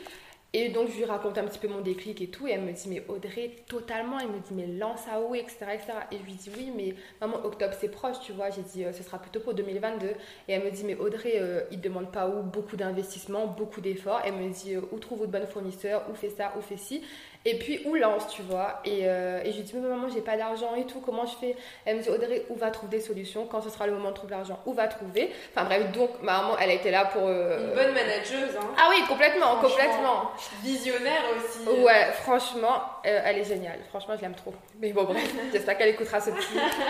[0.53, 2.45] Et donc, je lui raconte un petit peu mon déclic et tout.
[2.45, 4.19] Et elle me dit, mais Audrey, totalement.
[4.19, 5.93] Elle me dit, mais lance à où, etc., etc.
[6.11, 8.49] Et je lui dis, oui, mais maman, octobre, c'est proche, tu vois.
[8.49, 10.07] J'ai dit, euh, ce sera plutôt pour 2022.
[10.07, 10.15] Et
[10.49, 14.21] elle me dit, mais Audrey, euh, il ne demande pas où beaucoup d'investissement, beaucoup d'efforts.
[14.25, 17.01] Elle me dit, euh, où trouve votre bon fournisseur, où fait ça, où fait ci.
[17.43, 18.81] Et puis, où lance, tu vois.
[18.85, 21.35] Et, euh, et je lui dis, mais maman, j'ai pas d'argent et tout, comment je
[21.37, 21.55] fais?
[21.85, 24.15] Elle me dit, Audrey, où va trouver des solutions Quand ce sera le moment de
[24.15, 25.31] trouver l'argent, où va trouver?
[25.55, 27.23] Enfin bref, donc ma maman, elle a été là pour.
[27.25, 28.67] Euh, Une bonne manageuse, hein.
[28.77, 30.31] Ah oui, complètement, complètement.
[30.61, 31.67] Visionnaire aussi.
[31.81, 33.79] Ouais, franchement, euh, elle est géniale.
[33.89, 34.53] Franchement, je l'aime trop.
[34.79, 36.45] Mais bon, bref, j'espère qu'elle écoutera ce petit,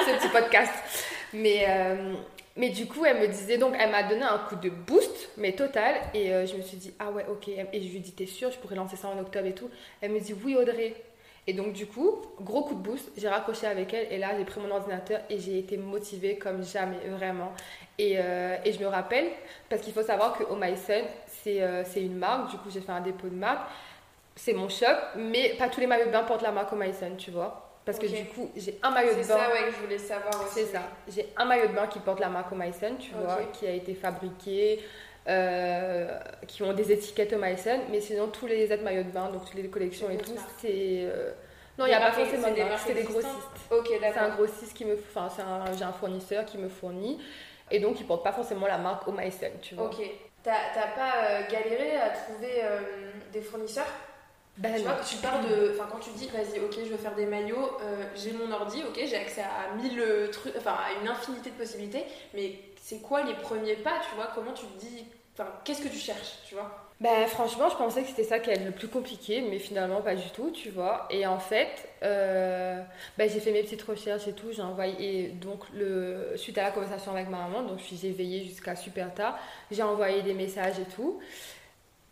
[0.05, 0.73] ce petit podcast.
[1.33, 1.65] Mais.
[2.57, 5.53] Mais du coup, elle me disait, donc elle m'a donné un coup de boost, mais
[5.53, 5.95] total.
[6.13, 7.47] Et euh, je me suis dit, ah ouais, ok.
[7.47, 9.69] Et je lui ai dit, t'es sûre, je pourrais lancer ça en octobre et tout.
[10.01, 10.95] Elle me dit, oui, Audrey.
[11.47, 14.11] Et donc, du coup, gros coup de boost, j'ai raccroché avec elle.
[14.11, 17.53] Et là, j'ai pris mon ordinateur et j'ai été motivée comme jamais, vraiment.
[17.97, 19.29] Et, euh, et je me rappelle,
[19.69, 20.75] parce qu'il faut savoir que Oh My
[21.47, 22.51] euh, c'est une marque.
[22.51, 23.69] Du coup, j'ai fait un dépôt de marque.
[24.35, 24.85] C'est mon shop,
[25.15, 27.70] mais pas tous les maillots de portent la marque Oh My tu vois.
[27.85, 29.21] Parce que du coup, j'ai un maillot de bain.
[29.23, 30.53] C'est ça ouais, que je voulais savoir aussi.
[30.53, 30.81] C'est ça.
[31.07, 33.95] J'ai un maillot de bain qui porte la marque Myson, tu vois, qui a été
[33.95, 34.79] fabriqué,
[35.27, 39.45] euh, qui ont des étiquettes Myson, mais sinon tous les autres maillots de bain, donc
[39.45, 41.03] toutes les collections et tout, c'est.
[41.05, 41.31] Euh,
[41.77, 43.31] non, il n'y a pas forcément de c'est des grossistes.
[43.71, 44.11] Ok, d'accord.
[44.13, 44.95] C'est un grossiste qui me.
[45.15, 45.27] Enfin,
[45.77, 47.19] j'ai un fournisseur qui me fournit,
[47.71, 49.85] et donc il porte pas forcément la marque Myson, tu vois.
[49.85, 50.01] Ok.
[50.43, 50.51] T'as
[50.95, 52.63] pas euh, galéré à trouver
[53.33, 53.85] des fournisseurs?
[54.57, 55.71] Ben tu vois, tu pars de.
[55.73, 58.83] Enfin, quand tu dis, vas-y, ok, je veux faire des maillots, euh, j'ai mon ordi,
[58.83, 63.01] ok, j'ai accès à mille euh, trucs, enfin, à une infinité de possibilités, mais c'est
[63.01, 64.29] quoi les premiers pas, tu vois?
[64.35, 65.05] Comment tu te dis.
[65.33, 66.69] Enfin, qu'est-ce que tu cherches, tu vois?
[67.01, 70.13] Ben, franchement, je pensais que c'était ça qui allait le plus compliqué, mais finalement pas
[70.13, 71.07] du tout, tu vois.
[71.09, 72.79] Et en fait, euh,
[73.17, 74.51] ben, j'ai fait mes petites recherches et tout.
[74.51, 78.75] J'ai envoyé, donc, le, suite à la conversation avec ma maman, donc j'ai veillé jusqu'à
[78.75, 79.39] super tard,
[79.71, 81.19] j'ai envoyé des messages et tout.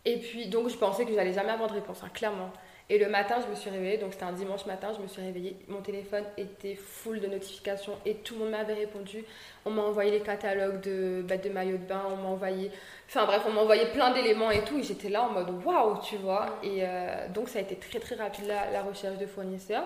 [0.10, 2.52] Et puis, donc, je pensais que j'allais jamais avoir de réponse, hein, clairement.
[2.91, 5.22] Et le matin, je me suis réveillée, donc c'était un dimanche matin, je me suis
[5.22, 9.24] réveillée, mon téléphone était full de notifications et tout le monde m'avait répondu.
[9.63, 12.72] On m'a envoyé les catalogues de, bah, de maillots de bain, on m'a envoyé,
[13.08, 16.02] enfin bref, on m'a envoyé plein d'éléments et tout, et j'étais là en mode waouh,
[16.02, 16.58] tu vois.
[16.63, 19.86] Et euh, donc ça a été très très rapide la, la recherche de fournisseurs.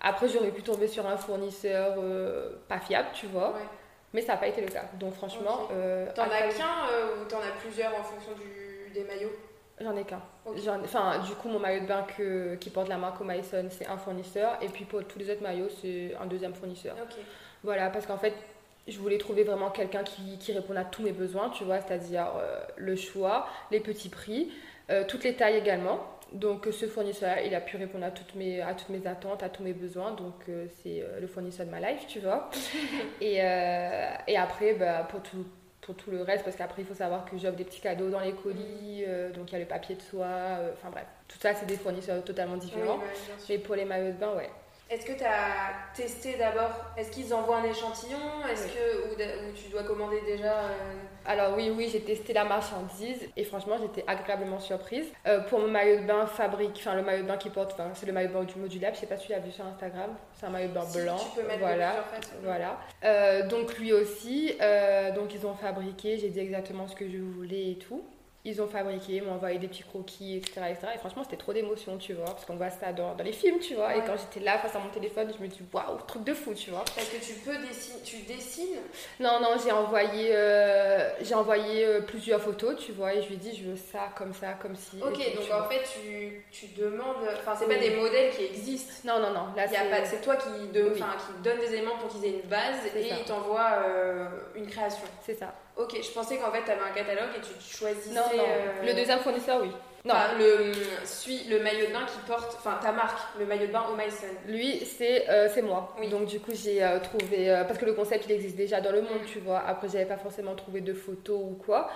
[0.00, 3.52] Après, j'aurais pu tomber sur un fournisseur euh, pas fiable, tu vois.
[4.12, 4.84] Mais ça n'a pas été le cas.
[5.00, 5.68] Donc franchement.
[5.72, 6.86] Euh, t'en as qu'un
[7.20, 9.32] ou t'en as plusieurs en fonction du des maillots?
[9.80, 10.20] J'en ai qu'un.
[10.82, 13.96] Enfin, du coup, mon maillot de bain que, qui porte la marque Mason, c'est un
[13.96, 14.58] fournisseur.
[14.60, 16.96] Et puis pour tous les autres maillots, c'est un deuxième fournisseur.
[17.62, 18.34] Voilà, parce qu'en fait,
[18.88, 22.28] je voulais trouver vraiment quelqu'un qui, qui réponde à tous mes besoins, tu vois, c'est-à-dire
[22.38, 24.50] euh, le choix, les petits prix,
[24.90, 26.00] euh, toutes les tailles également.
[26.32, 29.48] Donc ce fournisseur, il a pu répondre à toutes mes, à toutes mes attentes, à
[29.48, 30.12] tous mes besoins.
[30.12, 32.50] Donc euh, c'est le fournisseur de ma life, tu vois.
[33.20, 35.44] et, et après, bah, pour tout
[35.88, 38.20] pour tout le reste, parce qu'après, il faut savoir que j'offre des petits cadeaux dans
[38.20, 41.38] les colis, euh, donc il y a le papier de soie, euh, enfin bref, tout
[41.40, 43.00] ça, c'est des fournisseurs totalement différents.
[43.48, 44.50] Mais pour les maillots de bain, ouais.
[44.90, 48.18] Est-ce que tu as testé d'abord Est-ce qu'ils envoient un échantillon?
[48.52, 50.94] Est-ce que ou, tu dois commander déjà euh?
[51.28, 55.04] Alors oui, oui, j'ai testé la marchandise et franchement, j'étais agréablement surprise.
[55.26, 57.90] Euh, pour mon maillot de bain fabrique, enfin le maillot de bain qui porte, enfin
[57.92, 58.96] c'est le maillot de bain du modulable.
[58.96, 60.16] Je sais pas si tu l'as vu sur Instagram.
[60.32, 61.18] C'est un maillot de bain blanc.
[61.18, 62.04] Tu peux mettre voilà,
[62.42, 62.78] voilà.
[63.04, 64.54] Euh, donc lui aussi,
[65.14, 66.16] donc ils ont fabriqué.
[66.16, 68.02] J'ai dit exactement ce que je voulais et tout
[68.44, 70.60] ils ont fabriqué, m'ont envoyé des petits croquis, etc.
[70.94, 73.58] Et franchement, c'était trop d'émotion, tu vois, parce qu'on voit ça dans, dans, les films,
[73.58, 73.96] tu vois.
[73.96, 76.54] Et quand j'étais là face à mon téléphone, je me dis, waouh, truc de fou,
[76.54, 76.84] tu vois.
[76.94, 78.78] Parce que tu peux dessiner, tu dessines?
[79.18, 83.34] Non, non, j'ai envoyé, euh, j'ai envoyé euh, plusieurs photos, tu vois, et je lui
[83.34, 85.02] ai dit, je veux ça, comme ça, comme si.
[85.02, 87.16] Ok, donc en fait, tu, tu demandes.
[87.40, 88.94] Enfin, c'est pas des modèles qui existent.
[89.04, 89.46] Non, non, non.
[89.56, 89.66] Là,
[90.04, 91.02] c'est toi qui, de, qui
[91.42, 95.06] donne des éléments pour qu'ils aient une base et ils t'envoient euh, une création.
[95.24, 95.52] C'est ça.
[95.78, 98.12] Ok, je pensais qu'en fait, tu avais un catalogue et tu choisissais.
[98.12, 98.42] Non, non.
[98.42, 99.70] Euh, le deuxième fournisseur, oui.
[100.04, 100.14] Non.
[100.36, 100.72] le,
[101.04, 103.94] suis le maillot de bain qui porte, enfin ta marque, le maillot de bain au
[103.94, 104.26] Mason.
[104.48, 105.94] Lui, c'est euh, c'est moi.
[106.00, 106.08] Oui.
[106.08, 109.02] Donc du coup, j'ai euh, trouvé, parce que le concept, il existe déjà dans le
[109.02, 109.60] monde, tu vois.
[109.60, 111.88] Après, j'avais pas forcément trouvé de photos ou quoi.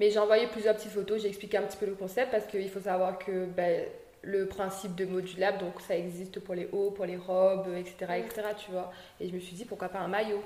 [0.00, 2.68] Mais j'ai envoyé plusieurs petites photos, j'ai expliqué un petit peu le concept parce qu'il
[2.70, 3.84] faut savoir que ben,
[4.22, 8.48] le principe de modulable, donc ça existe pour les hauts, pour les robes, etc., etc.,
[8.56, 8.92] tu vois.
[9.20, 10.42] Et je me suis dit, pourquoi pas un maillot?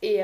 [0.00, 0.20] Et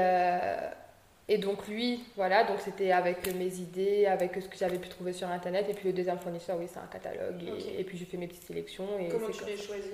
[1.31, 5.12] et donc lui, voilà, donc c'était avec mes idées, avec ce que j'avais pu trouver
[5.12, 5.67] sur internet.
[5.69, 7.43] Et puis le deuxième fournisseur, oui, c'est un catalogue.
[7.79, 8.99] Et, puis je fais mes petites sélections.
[8.99, 9.93] Et Comment tu les choisis?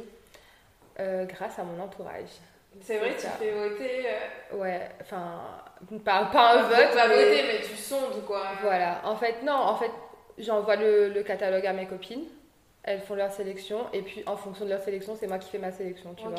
[1.00, 2.28] Euh, Grâce à mon entourage.
[2.80, 4.06] C'est vrai, tu fais voter.
[4.52, 5.40] Euh, ouais, enfin,
[6.04, 6.94] pas, pas un vote.
[6.94, 7.14] Pas mais...
[7.14, 8.52] voter, mais tu sondes quoi.
[8.62, 9.90] Voilà, en fait, non, en fait,
[10.38, 12.26] j'envoie le, le catalogue à mes copines
[12.84, 15.58] elles font leur sélection et puis en fonction de leur sélection, c'est moi qui fais
[15.58, 16.34] ma sélection, tu vois.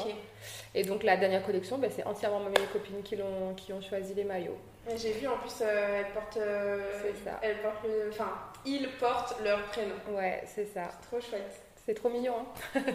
[0.76, 4.14] Et donc la dernière collection, ben, c'est entièrement mes copines qui, ont, qui ont choisi
[4.14, 4.58] les maillots.
[4.96, 6.38] J'ai vu en plus, euh, elles portent.
[6.38, 7.40] Euh, c'est ça.
[7.42, 8.32] Elles portent Enfin,
[8.64, 9.96] ils portent leur prénom.
[10.10, 10.84] Ouais, c'est ça.
[11.10, 11.60] trop chouette.
[11.84, 12.36] C'est trop mignon,
[12.76, 12.82] hein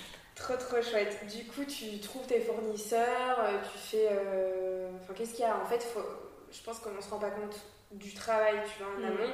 [0.34, 1.18] Trop trop chouette.
[1.26, 4.08] Du coup, tu trouves tes fournisseurs, euh, tu fais.
[5.02, 5.60] Enfin, qu'est-ce qu'il y a?
[5.60, 6.00] En fait, faut...
[6.50, 9.32] je pense qu'on ne se rend pas compte du travail, tu vois, en mm.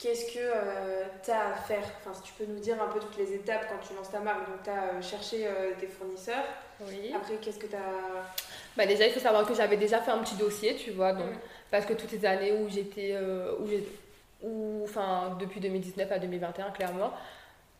[0.00, 1.82] Qu'est-ce que euh, tu as à faire?
[1.98, 4.20] Enfin, si tu peux nous dire un peu toutes les étapes quand tu lances ta
[4.20, 4.48] marque.
[4.48, 5.46] Donc, tu as cherché
[5.78, 6.44] tes fournisseurs.
[6.80, 7.12] Oui.
[7.14, 8.24] Après, qu'est-ce que tu as.
[8.76, 11.12] Bah, déjà, il faut savoir que j'avais déjà fait un petit dossier, tu vois.
[11.12, 11.38] Donc, mm.
[11.70, 13.14] Parce que toutes les années où j'étais.
[13.60, 13.66] où
[14.42, 17.12] où, enfin, depuis 2019 à 2021, clairement.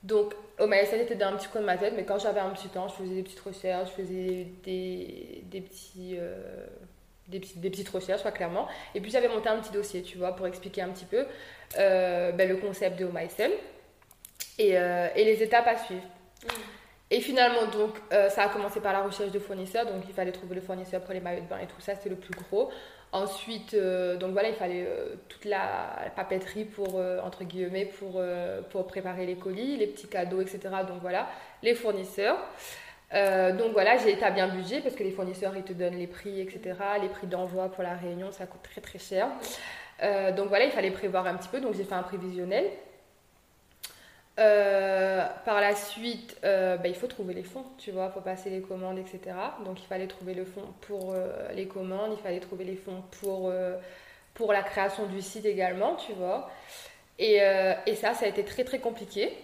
[0.02, 2.50] Donc, au MySN était dans un petit coin de ma tête, mais quand j'avais un
[2.50, 6.18] petit temps, je faisais des petites recherches, je faisais des, des petits.
[7.30, 8.68] Des, des, petites recherches, pas clairement.
[8.94, 11.26] Et puis j'avais monté un petit dossier, tu vois, pour expliquer un petit peu.
[11.78, 13.08] Euh, ben, le concept de
[14.58, 16.02] et, euh, et, les étapes à suivre.
[16.44, 16.48] Mm.
[17.12, 19.86] Et finalement, donc, euh, ça a commencé par la recherche de fournisseurs.
[19.86, 22.08] Donc, il fallait trouver le fournisseur pour les maillots de bain et tout ça, c'était
[22.08, 22.70] le plus gros.
[23.12, 24.86] Ensuite, donc voilà, il fallait
[25.28, 28.22] toute la, papeterie pour, entre guillemets, pour,
[28.70, 30.60] pour préparer les colis, les petits cadeaux, etc.
[30.86, 31.28] Donc voilà,
[31.64, 32.38] les fournisseurs.
[33.12, 36.40] Donc voilà, j'ai établi un budget parce que les fournisseurs, ils te donnent les prix,
[36.40, 36.74] etc.
[37.00, 39.28] Les prix d'envoi pour la réunion, ça coûte très très cher.
[40.02, 42.66] Euh, donc voilà, il fallait prévoir un petit peu, donc j'ai fait un prévisionnel.
[44.38, 48.48] Euh, par la suite, euh, bah, il faut trouver les fonds, tu vois, faut passer
[48.48, 49.20] les commandes, etc.
[49.64, 51.14] Donc il fallait trouver le fonds pour
[51.54, 53.52] les commandes, il fallait trouver les fonds pour,
[54.34, 56.50] pour la création du site également, tu vois.
[57.18, 57.40] Et,
[57.86, 59.36] et ça, ça a été très très compliqué.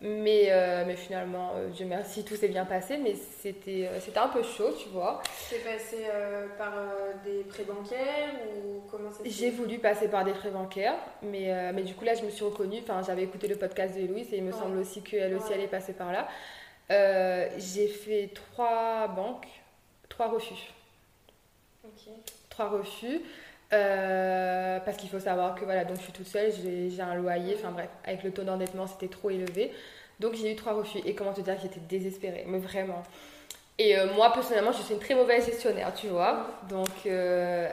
[0.00, 4.18] Mais, euh, mais finalement, euh, Dieu merci, tout s'est bien passé, mais c'était, euh, c'était
[4.18, 5.20] un peu chaud, tu vois.
[5.36, 6.06] C'est passé
[6.56, 6.72] par
[7.24, 11.82] des prêts bancaires ou comment ça J'ai voulu passer par des prêts bancaires, mais, mais
[11.82, 14.36] du coup là, je me suis reconnue, enfin, j'avais écouté le podcast de Louise et
[14.36, 16.28] il me semble aussi qu'elle aussi allait passer par là.
[17.58, 19.48] j'ai fait trois banques,
[20.08, 20.72] trois refus.
[21.84, 22.12] Ok.
[22.50, 23.20] Trois refus.
[23.72, 27.54] Euh, parce qu'il faut savoir que voilà, donc je suis toute seule, j'ai un loyer,
[27.58, 29.72] enfin bref, avec le taux d'endettement c'était trop élevé.
[30.20, 30.98] Donc j'ai eu trois refus.
[31.04, 33.02] Et comment te dire, j'étais désespérée, mais vraiment.
[33.78, 36.46] Et euh, moi personnellement, je suis une très mauvaise gestionnaire, tu vois.
[36.68, 37.68] Donc, euh,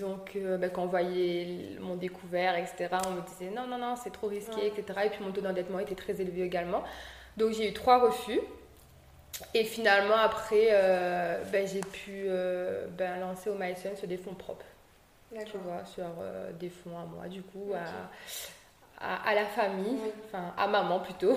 [0.00, 4.10] donc bah, quand on voyait mon découvert, etc., on me disait non, non, non, c'est
[4.10, 5.00] trop risqué, etc.
[5.06, 6.84] Et puis mon taux d'endettement était très élevé également.
[7.36, 8.40] Donc j'ai eu trois refus.
[9.54, 10.68] Et finalement, après,
[11.50, 12.28] ben, j'ai pu
[12.96, 14.64] ben, lancer au MySun sur des fonds propres
[15.38, 17.72] tu vois, sur euh, des fonds à moi, du coup,
[19.00, 21.36] à, à, la famille, enfin à maman plutôt.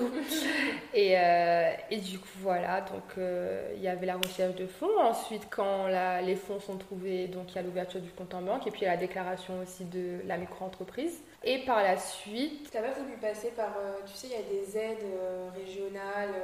[0.94, 4.98] et, euh, et, du coup, voilà, donc euh, il y avait la recherche de fonds.
[5.00, 8.42] Ensuite, quand la, les fonds sont trouvés, donc il y a l'ouverture du compte en
[8.42, 11.22] banque et puis il y a la déclaration aussi de la micro-entreprise.
[11.44, 12.70] Et par la suite.
[12.70, 13.74] Tu n'as pas voulu passer par.
[14.06, 15.06] tu sais, il y a des aides
[15.54, 16.34] régionales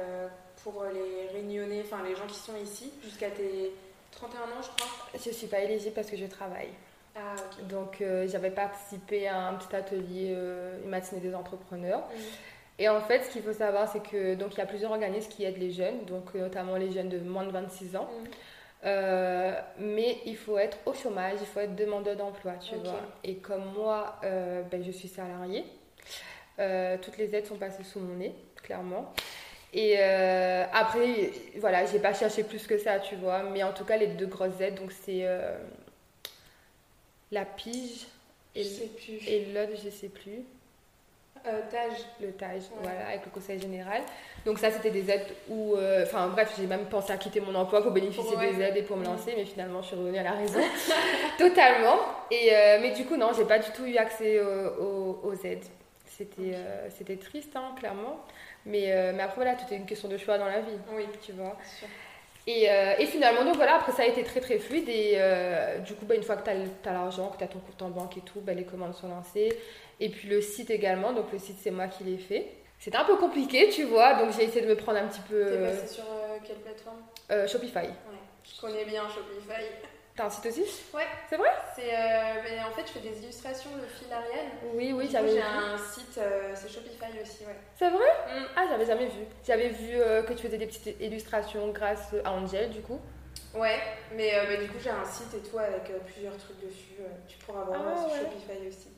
[0.63, 3.73] pour les réunionnais, enfin les gens qui sont ici, jusqu'à tes
[4.11, 5.19] 31 ans, je crois.
[5.19, 6.69] Je ne suis pas éligible parce que je travaille.
[7.15, 7.35] Ah,
[7.69, 11.99] Donc euh, j'avais participé à un petit atelier, euh, une matinée des entrepreneurs.
[11.99, 12.21] Mhm.
[12.79, 15.29] Et en fait, ce qu'il faut savoir, c'est que donc il y a plusieurs organismes
[15.29, 18.09] qui aident les jeunes, donc euh, notamment les jeunes de moins de 26 ans.
[18.09, 19.55] Mhm.
[19.77, 23.01] mais il faut être au chômage, il faut être demandeur d'emploi, tu vois.
[23.23, 25.65] Et comme moi, ben, je suis salariée,
[27.01, 29.13] toutes les aides sont passées sous mon nez, clairement.
[29.73, 33.43] Et après, voilà, j'ai pas cherché plus que ça, tu vois.
[33.43, 35.27] Mais en tout cas, les deux grosses aides, donc c'est
[37.31, 38.07] la pige
[38.55, 38.65] et,
[39.27, 40.43] et l'autre, je sais plus.
[41.47, 42.05] Euh, tage.
[42.21, 44.01] Le tage, voilà, avec le conseil général.
[44.45, 45.75] Donc ça, c'était des aides où...
[45.75, 48.83] Euh, enfin bref, j'ai même pensé à quitter mon emploi pour bénéficier des aides et
[48.83, 50.59] pour me lancer, mais finalement, je suis revenue à la raison.
[51.39, 51.97] Totalement.
[52.29, 55.65] Et, euh, mais du coup, non, j'ai pas du tout eu accès aux, aides.
[56.05, 56.55] C'était
[56.89, 58.23] c'était triste, hein, clairement.
[58.65, 60.77] Mais, mais après, voilà, tout est une question de choix dans la vie.
[60.95, 61.05] Oui.
[61.25, 61.57] Tu vois.
[62.47, 64.89] Et, euh, et, finalement, donc voilà, après ça a été très très fluide.
[64.89, 66.49] Et euh, du coup, bah, une fois que tu
[66.89, 69.09] as, l'argent, que tu as ton compte en banque et tout, bah, les commandes sont
[69.09, 69.57] lancées.
[69.99, 72.47] Et puis le site également, donc le site c'est moi qui l'ai fait.
[72.79, 75.45] C'était un peu compliqué, tu vois, donc j'ai essayé de me prendre un petit peu.
[75.45, 77.47] T'es passé sur euh, quelle plateforme?
[77.47, 77.87] Shopify.
[77.87, 79.61] Ouais, je connais bien Shopify.
[80.21, 81.07] T'as un site aussi Ouais.
[81.27, 84.51] C'est vrai C'est euh, en fait, je fais des illustrations, le fil Ariel.
[84.75, 85.33] Oui, oui, j'avais vu.
[85.33, 87.55] J'ai un site, euh, c'est Shopify aussi, ouais.
[87.75, 88.45] C'est vrai mm.
[88.55, 89.21] Ah, j'avais jamais vu.
[89.43, 92.99] J'avais vu euh, que tu faisais des petites illustrations grâce à Angel, du coup.
[93.55, 93.79] Ouais,
[94.15, 97.01] mais, mais du coup, j'ai un site et tout avec plusieurs trucs dessus.
[97.27, 98.89] tu pourras voir ah, sur Shopify aussi.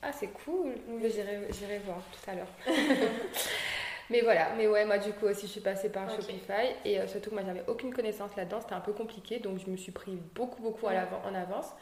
[0.00, 0.76] Ah, c'est cool.
[1.02, 2.46] J'irai voir tout à l'heure.
[4.10, 7.06] Mais voilà, mais ouais, moi du coup aussi je suis passée par Shopify et euh,
[7.06, 9.92] surtout que moi j'avais aucune connaissance là-dedans, c'était un peu compliqué donc je me suis
[9.92, 10.92] pris beaucoup beaucoup à
[11.24, 11.72] en avance.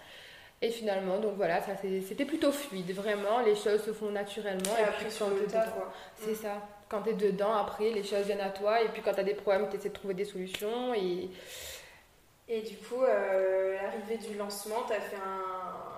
[0.62, 4.76] Et finalement, donc voilà, ça c'était plutôt fluide, vraiment, les choses se font naturellement.
[4.78, 5.90] Et, après sur le tas, quoi.
[6.16, 6.35] C'est mm.
[6.35, 6.68] ça.
[6.90, 8.83] Quand tu es dedans, après, les choses viennent à toi.
[8.83, 10.92] Et puis quand tu as des problèmes, tu essaies de trouver des solutions.
[10.92, 11.30] Et,
[12.48, 15.89] et du coup, euh, l'arrivée du lancement, tu as fait un,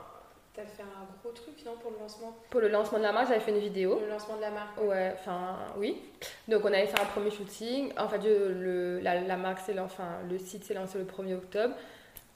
[0.55, 2.37] T'as fait un gros truc, non, pour le lancement?
[2.51, 3.99] Pour le lancement de la marque, j'avais fait une vidéo.
[4.01, 6.01] Le lancement de la marque Ouais, enfin, oui.
[6.47, 7.91] Donc, on avait fait un premier shooting.
[7.99, 11.75] En fait, le, la, la marque, c'est enfin, le site s'est lancé le 1er octobre.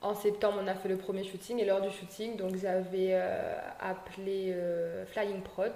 [0.00, 3.14] en septembre, on a fait le premier shooting et lors du shooting, donc j'avais
[3.80, 4.56] appelé
[5.08, 5.72] Flying Prod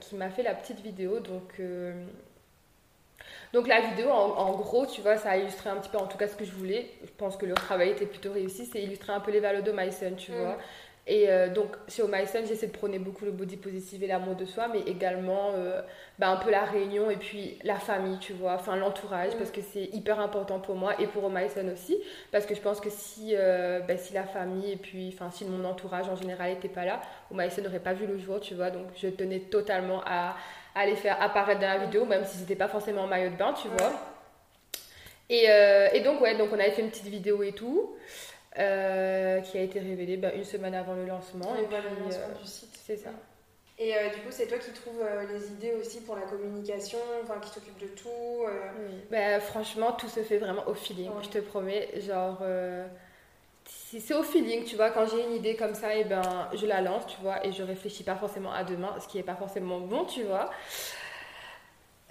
[0.00, 1.20] qui m'a fait la petite vidéo.
[1.20, 1.60] Donc
[3.54, 6.18] donc la vidéo, en, gros, tu vois, ça a illustré un petit peu, en tout
[6.18, 6.90] cas, ce que je voulais.
[7.04, 8.66] Je pense que le travail était plutôt réussi.
[8.66, 10.34] C'est illustrer un peu les valeurs de Myson, tu mm.
[10.34, 10.58] vois.
[11.06, 14.44] Et euh, donc, chez Myson, j'essaie de prôner beaucoup le body positive et l'amour de
[14.44, 15.82] soi, mais également euh,
[16.18, 19.38] bah, un peu la réunion et puis la famille, tu vois, enfin l'entourage, mm.
[19.38, 21.96] parce que c'est hyper important pour moi et pour Myson aussi,
[22.32, 25.44] parce que je pense que si, euh, bah, si la famille et puis, enfin, si
[25.44, 28.70] mon entourage en général n'était pas là, Myson n'aurait pas vu le jour, tu vois,
[28.70, 30.34] donc je tenais totalement à,
[30.74, 33.36] à les faire apparaître dans la vidéo, même si c'était pas forcément en maillot de
[33.36, 33.92] bain, tu vois.
[35.30, 37.96] Et, euh, et, donc, ouais, donc on avait fait une petite vidéo et tout,
[38.58, 41.54] euh, qui a été révélée bah, une semaine avant le lancement.
[41.56, 42.78] Et, le lancement euh, du site.
[42.84, 43.10] C'est ça.
[43.76, 47.48] Et du coup, c'est toi qui trouves les idées aussi pour la communication, enfin qui
[47.50, 48.08] s'occupe de tout.
[48.46, 49.02] Oui.
[49.10, 51.88] Bah, franchement, tout se fait vraiment au feeling, je te promets.
[52.00, 52.40] Genre,
[53.64, 54.90] c'est au feeling, tu vois.
[54.90, 57.52] Quand j'ai une idée comme ça, et eh ben, je la lance, tu vois, et
[57.52, 60.50] je réfléchis pas forcément à demain, ce qui est pas forcément bon, tu vois.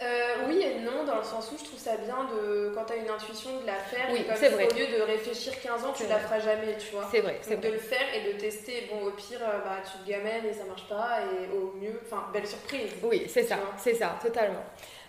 [0.02, 2.94] Euh, oui et non, dans le sens où je trouve ça bien de, quand tu
[2.94, 4.08] as une intuition de la faire.
[4.12, 4.68] Oui, c'est vrai.
[4.70, 7.08] Au lieu de réfléchir 15 ans, tu la feras jamais, tu vois.
[7.12, 8.90] C'est vrai, c'est De le faire et de tester.
[8.92, 12.02] Bon, au pire, euh, bah, tu te gamelles et ça marche pas, et au mieux,
[12.04, 12.92] enfin, belle surprise.
[13.04, 14.64] Oui, c'est ça, c'est ça, totalement.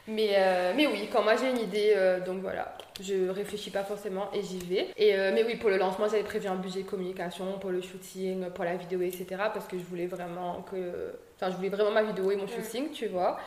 [0.07, 3.85] Mais, euh, mais oui, quand moi j'ai une idée, euh, donc voilà, je réfléchis pas
[3.85, 4.89] forcément et j'y vais.
[4.99, 8.51] Et, euh, mais oui, pour le lancement, j'avais prévu un budget communication, pour le shooting,
[8.51, 9.27] pour la vidéo, etc.
[9.53, 11.15] Parce que je voulais vraiment que.
[11.37, 13.39] Enfin, je voulais vraiment ma vidéo et mon shooting, tu vois.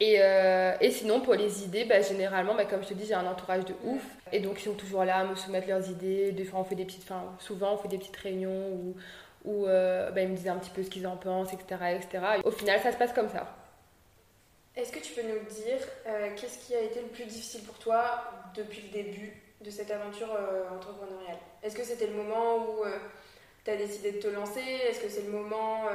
[0.00, 0.18] Et,
[0.80, 3.64] et, sinon, pour les idées, bah, généralement, bah, comme je te dis, j'ai un entourage
[3.64, 4.02] de ouf.
[4.32, 6.32] Et donc, ils sont toujours là à me soumettre leurs idées.
[6.32, 7.02] Des fois, on fait des petites.
[7.02, 8.94] Enfin, souvent, on fait des petites réunions où,
[9.44, 12.24] où bah, ils me disent un petit peu ce qu'ils en pensent, etc., etc.
[12.44, 13.57] au final, ça se passe comme ça.
[14.78, 17.76] Est-ce que tu peux nous dire euh, qu'est-ce qui a été le plus difficile pour
[17.78, 18.22] toi
[18.54, 21.38] depuis le début de cette aventure euh, entrepreneuriale?
[21.64, 22.96] Est-ce que c'était le moment où euh,
[23.64, 24.60] tu as décidé de te lancer?
[24.60, 25.86] Est-ce que c'est le moment,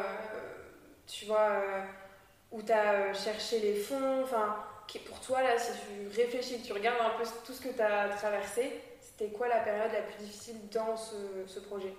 [2.52, 4.24] où tu as cherché les fonds?
[4.24, 4.58] Enfin,
[5.06, 8.10] pour toi, là, si tu réfléchis, tu regardes un peu tout ce que tu as
[8.10, 11.94] traversé, c'était quoi la période la plus difficile dans ce projet?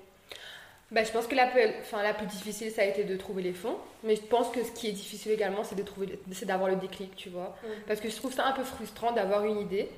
[0.95, 3.53] Bah, je pense que la, enfin, la plus difficile, ça a été de trouver les
[3.53, 3.77] fonds.
[4.05, 6.77] Mais je pense que ce qui est difficile également, c'est, de trouver, c'est d'avoir le
[6.77, 7.57] déclic, tu vois.
[7.65, 7.69] Mm.
[7.89, 9.89] Parce que je trouve ça un peu frustrant d'avoir une idée,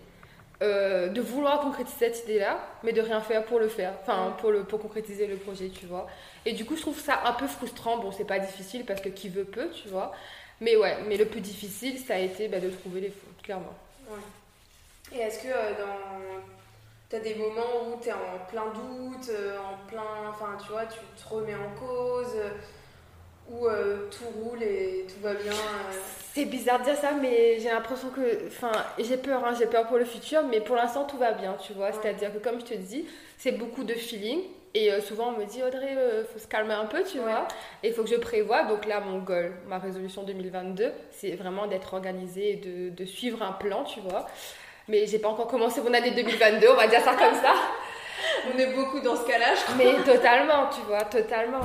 [0.62, 4.36] euh, de vouloir concrétiser cette idée-là, mais de rien faire pour le faire, enfin, mm.
[4.38, 6.06] pour, le, pour concrétiser le projet, tu vois.
[6.46, 7.98] Et du coup, je trouve ça un peu frustrant.
[7.98, 10.12] Bon, c'est pas difficile parce que qui veut peut, tu vois.
[10.62, 13.74] Mais ouais, mais le plus difficile, ça a été bah, de trouver les fonds, clairement.
[15.14, 16.55] Et est-ce que euh, dans
[17.08, 20.28] T'as des moments où t'es en plein doute, euh, en plein.
[20.28, 22.50] Enfin, tu vois, tu te remets en cause, euh,
[23.48, 25.52] où euh, tout roule et tout va bien.
[26.34, 28.48] C'est bizarre de dire ça, mais j'ai l'impression que.
[28.48, 31.56] Enfin, j'ai peur, hein, j'ai peur pour le futur, mais pour l'instant, tout va bien,
[31.64, 31.92] tu vois.
[31.92, 33.06] C'est-à-dire que, comme je te dis,
[33.38, 34.40] c'est beaucoup de feeling.
[34.74, 37.48] Et souvent, on me dit, Audrey, il faut se calmer un peu, tu vois.
[37.82, 38.64] Et il faut que je prévoie.
[38.64, 43.42] Donc là, mon goal, ma résolution 2022, c'est vraiment d'être organisée et de, de suivre
[43.42, 44.26] un plan, tu vois.
[44.88, 47.54] Mais j'ai pas encore commencé mon année 2022, on va dire ça comme ça.
[48.54, 49.74] on est beaucoup dans ce cas-là, je crois.
[49.76, 51.60] Mais totalement, tu vois, totalement.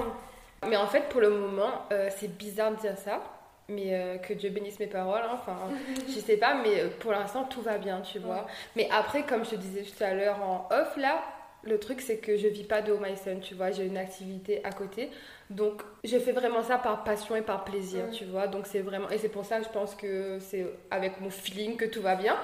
[0.68, 3.22] Mais en fait, pour le moment, euh, c'est bizarre de dire ça.
[3.70, 5.58] Mais euh, que Dieu bénisse mes paroles, hein, enfin,
[6.08, 8.46] je sais pas, mais euh, pour l'instant, tout va bien, tu vois.
[8.76, 11.24] Mais après, comme je te disais tout à l'heure en off, là,
[11.64, 14.72] le truc, c'est que je vis pas de son, tu vois, j'ai une activité à
[14.72, 15.10] côté.
[15.52, 18.48] Donc, je fais vraiment ça par passion et par plaisir, tu vois.
[18.48, 19.10] Donc, c'est vraiment.
[19.10, 22.16] Et c'est pour ça que je pense que c'est avec mon feeling que tout va
[22.16, 22.38] bien.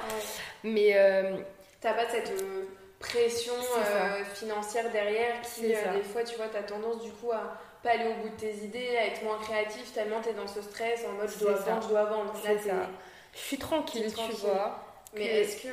[0.64, 0.92] Mais.
[0.96, 1.38] Euh...
[1.80, 2.64] T'as pas cette euh,
[3.00, 7.58] pression euh, financière derrière qui, euh, des fois, tu vois, t'as tendance du coup à
[7.84, 10.62] pas aller au bout de tes idées, à être moins créatif tellement t'es dans ce
[10.64, 12.34] stress en mode je dois vendre, je dois vendre.
[12.44, 12.90] Là, ça.
[13.34, 14.84] Je suis tranquille, tu vois.
[15.14, 15.70] Mais est-ce que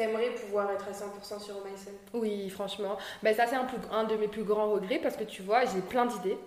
[0.00, 2.96] T'aimerais pouvoir être à 100% sur Myson Oui, franchement.
[3.22, 5.82] Ben, ça, c'est un, un, de mes plus grands regrets parce que tu vois, j'ai
[5.82, 6.38] plein d'idées.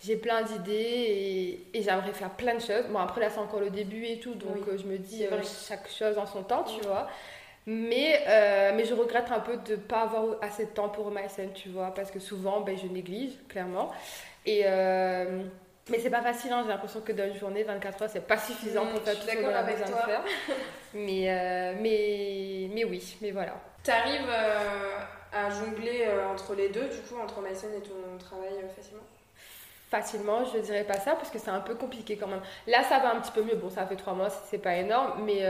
[0.00, 2.84] J'ai plein d'idées et, et j'aimerais faire plein de choses.
[2.90, 5.30] Bon, après, là, c'est encore le début et tout, donc euh, je me dis euh,
[5.66, 7.08] chaque chose en son temps, tu vois.
[7.66, 11.10] Mais, euh, mais je regrette un peu de ne pas avoir assez de temps pour
[11.10, 13.90] Myson, tu vois, parce que souvent, ben, je néglige, clairement.
[14.46, 14.64] Et.
[15.90, 16.62] Mais c'est pas facile, hein.
[16.62, 19.36] j'ai l'impression que dans une journée, 24 heures, c'est pas suffisant pour faire tout ce
[19.36, 20.24] qu'on a besoin de faire.
[20.94, 23.54] mais, euh, mais, mais oui, mais voilà.
[23.82, 24.98] T'arrives euh,
[25.32, 29.02] à jongler euh, entre les deux, du coup, entre ma scène et ton travail facilement?
[29.90, 32.42] Facilement, je dirais pas ça parce que c'est un peu compliqué quand même.
[32.68, 33.56] Là, ça va un petit peu mieux.
[33.56, 35.42] Bon, ça fait trois mois, c'est pas énorme, mais,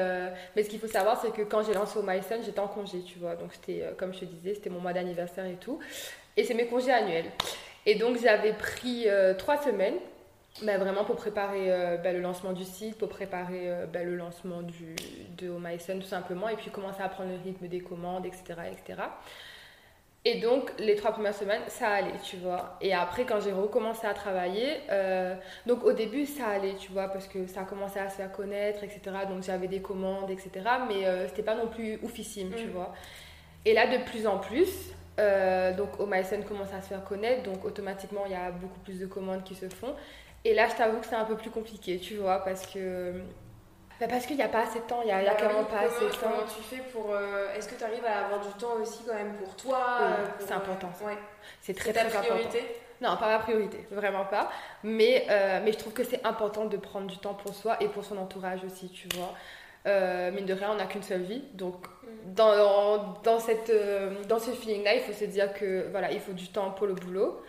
[0.56, 3.02] mais ce qu'il faut savoir, c'est que quand j'ai lancé au MySun, j'étais en congé,
[3.02, 3.36] tu vois.
[3.36, 5.78] Donc, c'était, comme je te disais, c'était mon mois d'anniversaire et tout.
[6.36, 7.30] Et c'est mes congés annuels.
[7.86, 9.06] Et donc, j'avais pris
[9.38, 9.98] trois semaines
[10.62, 14.16] bah, vraiment pour préparer euh, bah, le lancement du site, pour préparer euh, bah, le
[14.16, 14.94] lancement du,
[15.38, 18.54] de Oh tout simplement, et puis commencer à prendre le rythme des commandes, etc.
[18.70, 19.02] etc.
[20.24, 22.76] Et donc, les trois premières semaines, ça allait, tu vois.
[22.80, 25.34] Et après, quand j'ai recommencé à travailler, euh,
[25.66, 28.30] donc au début, ça allait, tu vois, parce que ça a commencé à se faire
[28.30, 29.00] connaître, etc.
[29.28, 30.50] Donc, j'avais des commandes, etc.
[30.86, 32.70] Mais euh, c'était pas non plus oufissime, tu mm.
[32.70, 32.94] vois.
[33.64, 37.42] Et là, de plus en plus, euh, donc, Omaisen commence à se faire connaître.
[37.42, 39.94] Donc, automatiquement, il y a beaucoup plus de commandes qui se font.
[40.44, 43.22] Et là, je t'avoue que c'est un peu plus compliqué, tu vois, parce que
[44.02, 45.82] bah, parce qu'il n'y a pas assez de temps, il n'y a, bah clairement pas
[45.82, 46.18] assez de temps.
[46.22, 47.12] Comment tu fais pour.
[47.12, 50.24] Euh, est-ce que tu arrives à avoir du temps aussi quand même pour toi euh,
[50.40, 50.90] C'est important.
[51.04, 51.16] Ouais.
[51.60, 52.58] C'est très très priorité?
[52.58, 52.74] Important.
[53.00, 54.50] Non, pas ma priorité, vraiment pas.
[54.82, 57.86] Mais, euh, mais je trouve que c'est important de prendre du temps pour soi et
[57.86, 59.34] pour son entourage aussi, tu vois.
[60.32, 61.44] mine de rien, on n'a qu'une seule vie.
[61.54, 62.34] Donc, mm.
[62.34, 63.72] dans, dans, cette,
[64.26, 66.94] dans ce feeling-là, il faut se dire que voilà, il faut du temps pour le
[66.94, 67.40] boulot,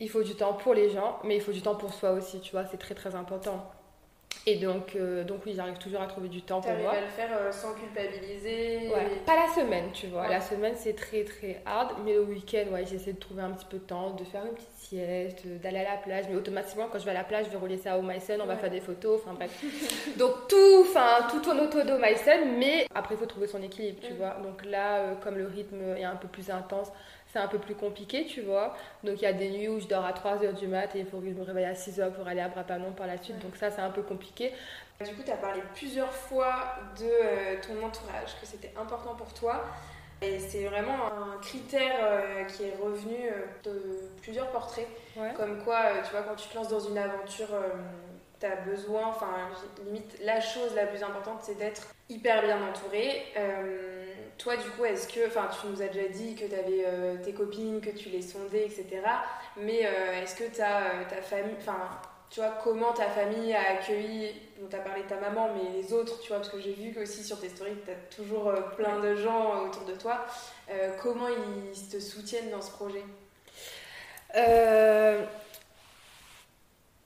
[0.00, 2.40] il faut du temps pour les gens, mais il faut du temps pour soi aussi,
[2.40, 2.64] tu vois.
[2.66, 3.70] C'est très très important.
[4.46, 6.92] Et donc, euh, donc oui, j'arrive toujours à trouver du temps pour moi.
[6.92, 8.90] à le faire euh, sans culpabiliser
[9.24, 10.28] Pas la semaine, tu vois.
[10.28, 11.92] La semaine, c'est très très hard.
[12.04, 14.52] Mais le week-end, ouais, j'essaie de trouver un petit peu de temps, de faire une
[14.52, 16.24] petite sieste, d'aller à la plage.
[16.28, 18.46] Mais automatiquement, quand je vais à la plage, je vais rouler ça au Mycen, on
[18.46, 19.50] va faire des photos, enfin bref.
[20.16, 24.00] donc tout, enfin, tout tourne autour de Mycen, mais après, il faut trouver son équilibre,
[24.02, 24.16] tu mm.
[24.16, 24.36] vois.
[24.42, 26.88] Donc là, euh, comme le rythme est un peu plus intense,
[27.32, 28.76] c'est un peu plus compliqué, tu vois.
[29.02, 31.06] Donc il y a des nuits où je dors à 3h du mat et il
[31.06, 33.40] faut que je me réveille à 6h pour aller à Brapanon par la suite.
[33.40, 34.52] Donc ça, c'est un peu compliqué.
[35.04, 39.34] Du coup, tu as parlé plusieurs fois de euh, ton entourage, que c'était important pour
[39.34, 39.64] toi.
[40.24, 44.88] Et c'est vraiment un critère euh, qui est revenu euh, de plusieurs portraits.
[45.36, 47.48] Comme quoi, tu vois, quand tu te lances dans une aventure,
[48.40, 49.28] tu as besoin, enfin,
[49.84, 53.22] limite, la chose la plus importante, c'est d'être hyper bien entouré
[54.38, 57.16] toi, du coup, est-ce que, enfin, tu nous as déjà dit que tu avais euh,
[57.22, 58.86] tes copines, que tu les sondais, etc.
[59.56, 61.78] Mais euh, est-ce que tu as euh, ta famille, enfin,
[62.30, 64.32] tu vois, comment ta famille a accueilli,
[64.64, 66.96] on t'a parlé de ta maman, mais les autres, tu vois, parce que j'ai vu
[67.00, 70.24] aussi sur tes stories, tu as toujours plein de gens autour de toi.
[71.02, 73.02] comment ils te soutiennent dans ce projet?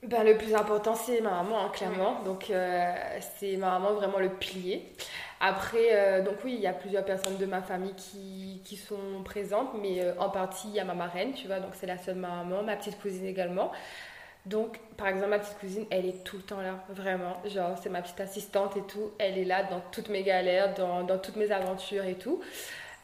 [0.05, 2.23] Ben, le plus important, c'est ma maman, hein, clairement.
[2.23, 2.53] Donc,
[3.39, 4.93] c'est ma maman vraiment le pilier.
[5.41, 9.23] Après, euh, donc oui, il y a plusieurs personnes de ma famille qui, qui sont
[9.25, 11.97] présentes, mais euh, en partie, il y a ma marraine, tu vois, donc c'est la
[11.97, 13.71] seule maman, ma petite cousine également.
[14.49, 17.41] Donc, par exemple, ma petite cousine, elle est tout le temps là, vraiment.
[17.45, 19.13] Genre, c'est ma petite assistante et tout.
[19.19, 22.41] Elle est là dans toutes mes galères, dans, toutes mes aventures et tout.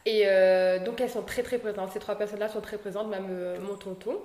[0.05, 1.91] Et euh, donc, elles sont très, très présentes.
[1.91, 4.17] Ces trois personnes-là sont très présentes, même mon tonton.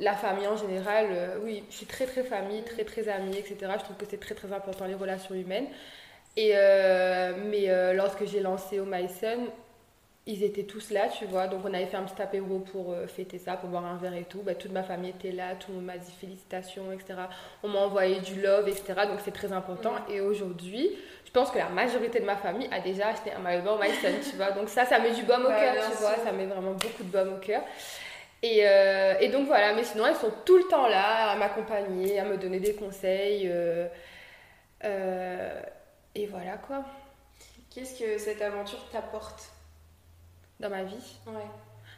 [0.00, 1.06] La famille en général,
[1.42, 3.72] oui, je suis très, très famille, très, très amie, etc.
[3.78, 5.66] Je trouve que c'est très, très important, les relations humaines.
[6.38, 9.48] Et euh, mais euh, lorsque j'ai lancé au Myson,
[10.28, 11.46] ils étaient tous là, tu vois.
[11.48, 14.14] Donc on avait fait un petit apéro pour euh, fêter ça, pour boire un verre
[14.14, 14.42] et tout.
[14.42, 17.14] Bah, toute ma famille était là, tout le monde m'a dit félicitations, etc.
[17.62, 18.92] On m'a envoyé du love, etc.
[19.08, 19.94] Donc c'est très important.
[20.10, 20.90] Et aujourd'hui,
[21.24, 24.36] je pense que la majorité de ma famille a déjà acheté un maillot Myson, tu
[24.36, 24.50] vois.
[24.50, 26.16] Donc ça, ça met du baume au cœur, tu vois.
[26.22, 27.62] Ça met vraiment beaucoup de baume au cœur.
[28.42, 28.64] Et,
[29.20, 32.36] et, donc voilà, mais sinon elles sont tout le temps là à m'accompagner, à me
[32.36, 33.50] donner des conseils.
[34.84, 35.60] Euh,
[36.14, 36.84] et voilà quoi.
[37.70, 39.50] Qu'est-ce que cette aventure t'apporte?
[40.60, 41.46] Dans ma vie Ouais.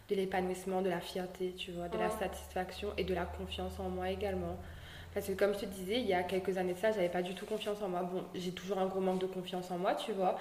[0.09, 3.89] De l'épanouissement, de la fierté, tu vois, de la satisfaction et de la confiance en
[3.89, 4.57] moi également.
[5.15, 7.23] Parce que comme je te disais, il y a quelques années de ça, j'avais pas
[7.23, 8.03] du tout confiance en moi.
[8.03, 10.37] Bon, j'ai toujours un gros manque de confiance en moi, tu vois.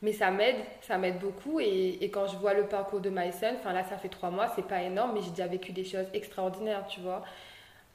[0.00, 1.60] Mais ça m'aide, ça m'aide beaucoup.
[1.60, 4.48] Et, et, quand je vois le parcours de Myson, enfin là, ça fait trois mois,
[4.56, 7.22] c'est pas énorme, mais j'ai déjà vécu des choses extraordinaires, tu vois.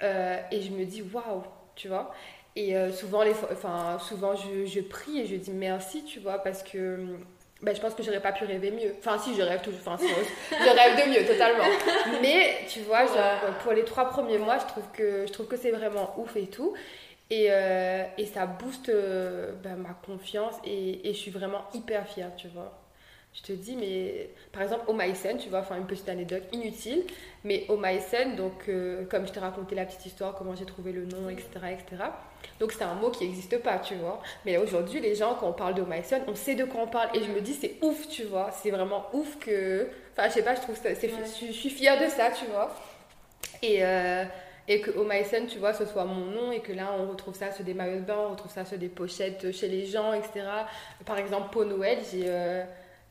[0.04, 1.44] Euh, et je me dis, waouh,
[1.76, 2.14] tu vois.
[2.56, 6.40] Et euh, souvent, les, enfin, souvent je, je, prie et je dis merci, tu vois,
[6.40, 7.18] parce que
[7.62, 8.94] ben, je pense que j'aurais pas pu rêver mieux.
[9.00, 9.98] Enfin, si, je rêve toujours, enfin,
[10.52, 11.64] je rêve de mieux, totalement.
[12.22, 15.58] Mais, tu vois, genre, pour les trois premiers mois, je trouve que, je trouve que
[15.58, 16.74] c'est vraiment ouf et tout.
[17.30, 22.08] Et, euh, et ça booste euh, ben, ma confiance et, et, je suis vraiment hyper
[22.08, 22.72] fière, tu vois.
[23.34, 24.98] Je te dis, mais par exemple, au
[25.38, 27.04] tu vois, enfin une petite anecdote inutile,
[27.44, 27.76] mais au
[28.36, 28.70] donc
[29.10, 32.04] comme je t'ai raconté la petite histoire, comment j'ai trouvé le nom, etc., etc.,
[32.60, 34.22] donc c'est un mot qui n'existe pas, tu vois.
[34.46, 37.10] Mais aujourd'hui, les gens, quand on parle de Myson, on sait de quoi on parle.
[37.16, 38.50] Et je me dis, c'est ouf, tu vois.
[38.52, 39.88] C'est vraiment ouf que.
[40.14, 40.90] Enfin, je sais pas, je trouve ça.
[40.94, 42.76] Je suis fière de ça, tu vois.
[43.62, 43.84] Et.
[43.86, 44.24] Euh,
[44.70, 47.34] et que au Myson, tu vois, ce soit mon nom et que là, on retrouve
[47.34, 50.12] ça sur des maillots de bain, on retrouve ça sur des pochettes chez les gens,
[50.12, 50.42] etc.
[51.06, 52.66] Par exemple, pour Noël, j'ai euh,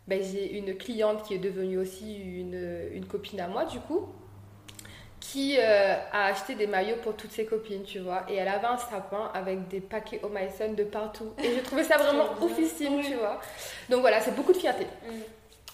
[0.06, 0.22] ben,
[0.52, 4.06] une cliente qui est devenue aussi une, une copine à moi, du coup
[5.32, 8.24] qui euh, a acheté des maillots pour toutes ses copines, tu vois.
[8.28, 11.32] Et elle avait un sapin avec des paquets Myson de partout.
[11.38, 13.40] Et je trouvais ça vraiment oufissime, tu vois.
[13.88, 14.84] Donc voilà, c'est beaucoup de fierté.
[14.84, 15.12] Mm.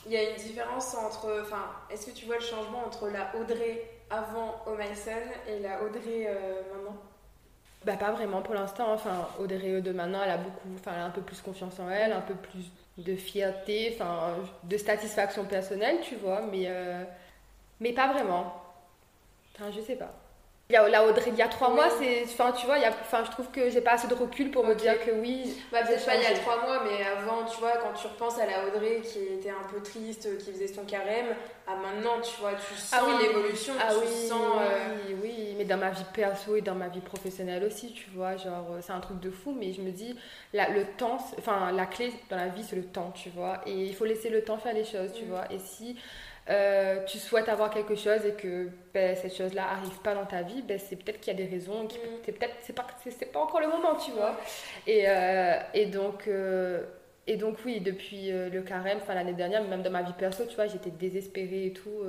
[0.07, 1.43] Il y a une différence entre.
[1.43, 5.11] Enfin, est-ce que tu vois le changement entre la Audrey avant Myson
[5.49, 6.97] et la Audrey euh, maintenant?
[7.85, 11.07] Bah pas vraiment pour l'instant, enfin Audrey de maintenant elle a beaucoup, enfin elle a
[11.07, 15.97] un peu plus confiance en elle, un peu plus de fierté, enfin, de satisfaction personnelle,
[16.01, 16.71] tu vois, mais,
[17.81, 18.62] mais pas vraiment.
[19.55, 20.13] Enfin, je sais pas.
[20.71, 22.83] Il y a la Audrey il y a trois mois, c'est, enfin, tu vois, il
[22.83, 25.11] y a, enfin, je trouve que j'ai pas assez de recul pour me dire que
[25.11, 25.55] oui.
[25.71, 28.39] Bah, peut-être pas il y a trois mois, mais avant, tu vois, quand tu repenses
[28.39, 31.27] à la Audrey qui était un peu triste, qui faisait son carême,
[31.67, 34.41] à maintenant, tu vois, tu ah sens l'évolution, ah, oui, sens.
[35.09, 38.39] Oui, oui, mais dans ma vie perso et dans ma vie professionnelle aussi, tu vois,
[38.39, 40.17] genre, c'est un truc de fou, mais je me dis,
[40.55, 43.75] la, le temps, enfin, la clé dans la vie, c'est le temps, tu vois, et
[43.75, 45.29] il faut laisser le temps faire les choses, tu mm.
[45.29, 45.99] vois, et si
[46.51, 50.43] euh, tu souhaites avoir quelque chose et que ben, cette chose-là arrive pas dans ta
[50.43, 52.21] vie, ben, c'est peut-être qu'il y a des raisons, qui, mm.
[52.25, 54.37] c'est peut-être c'est pas c'est, pas encore le moment, tu vois.
[54.87, 56.83] Et, euh, et donc euh,
[57.29, 60.57] et donc oui, depuis le carême, enfin l'année dernière, même dans ma vie perso, tu
[60.57, 62.03] vois, j'étais désespérée et tout,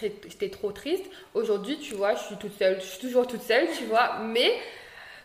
[0.00, 1.04] j'étais trop triste.
[1.34, 4.52] Aujourd'hui, tu vois, je suis toute seule, je suis toujours toute seule, tu vois, mais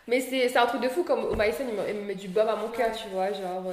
[0.06, 2.54] mais c'est, un truc de fou comme au Maïsen, il me met du baume à
[2.54, 3.64] mon cœur, tu vois, genre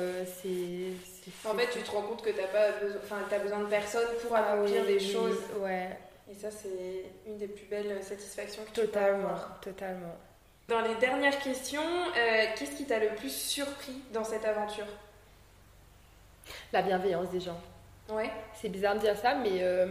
[0.42, 1.15] c'est
[1.46, 4.08] en fait, tu te rends compte que tu as, besoin, enfin, as besoin de personne
[4.22, 5.40] pour accomplir des choses.
[5.60, 5.98] Ouais.
[6.30, 9.60] Et ça, c'est une des plus belles satisfactions que totalement, tu peux avoir.
[9.62, 10.16] Totalement.
[10.68, 14.88] Dans les dernières questions, euh, qu'est-ce qui t'a le plus surpris dans cette aventure?
[16.74, 17.60] La bienveillance des gens.
[18.10, 18.32] Ouais.
[18.54, 19.88] C'est bizarre de dire ça, mais, euh,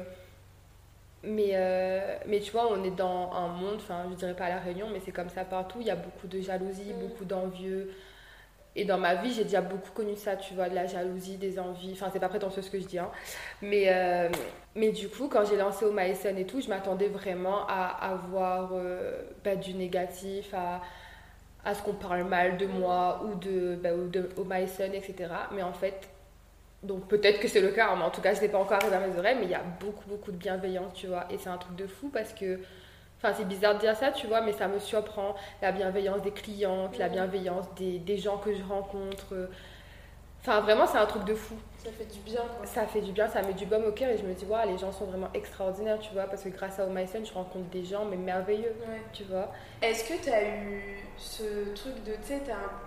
[1.23, 4.51] mais, euh, mais tu vois, on est dans un monde, enfin, je dirais pas à
[4.51, 5.79] La Réunion, mais c'est comme ça partout.
[5.81, 7.01] Il y a beaucoup de jalousie, mm.
[7.01, 7.95] beaucoup d'envieux.
[8.77, 11.59] Et dans ma vie, j'ai déjà beaucoup connu ça, tu vois, de la jalousie, des
[11.59, 11.93] envies.
[11.93, 13.11] Enfin, c'est pas prétentieux ce que je dis, hein.
[13.63, 14.29] Mais, euh,
[14.75, 19.23] mais du coup, quand j'ai lancé Oma et tout, je m'attendais vraiment à avoir euh,
[19.45, 20.83] bah, du négatif, à,
[21.65, 24.29] à ce qu'on parle mal de moi ou de, bah, ou de
[24.93, 25.15] etc.
[25.53, 26.09] Mais en fait,
[26.83, 28.79] donc peut-être que c'est le cas, hein, mais en tout cas, je n'ai pas encore
[28.79, 31.27] arrivé à mes oreilles, mais il y a beaucoup, beaucoup de bienveillance, tu vois.
[31.31, 32.61] Et c'est un truc de fou parce que
[33.25, 35.35] Enfin, c'est bizarre de dire ça, tu vois, mais ça me surprend.
[35.63, 39.49] La bienveillance des clientes, la bienveillance des, des, gens que je rencontre.
[40.43, 41.55] Enfin, vraiment, c'est un truc de fou.
[41.79, 42.67] Ça fait du bien, quoi.
[42.67, 44.67] Ça fait du bien, ça met du baume au cœur et je me dis, ouais,
[44.67, 47.83] les gens sont vraiment extraordinaires, tu vois, parce que grâce à Omyson, je rencontre des
[47.83, 48.77] gens, mais merveilleux,
[49.15, 49.51] tu vois.
[49.81, 52.43] Est-ce que tu as eu ce truc de, tu sais,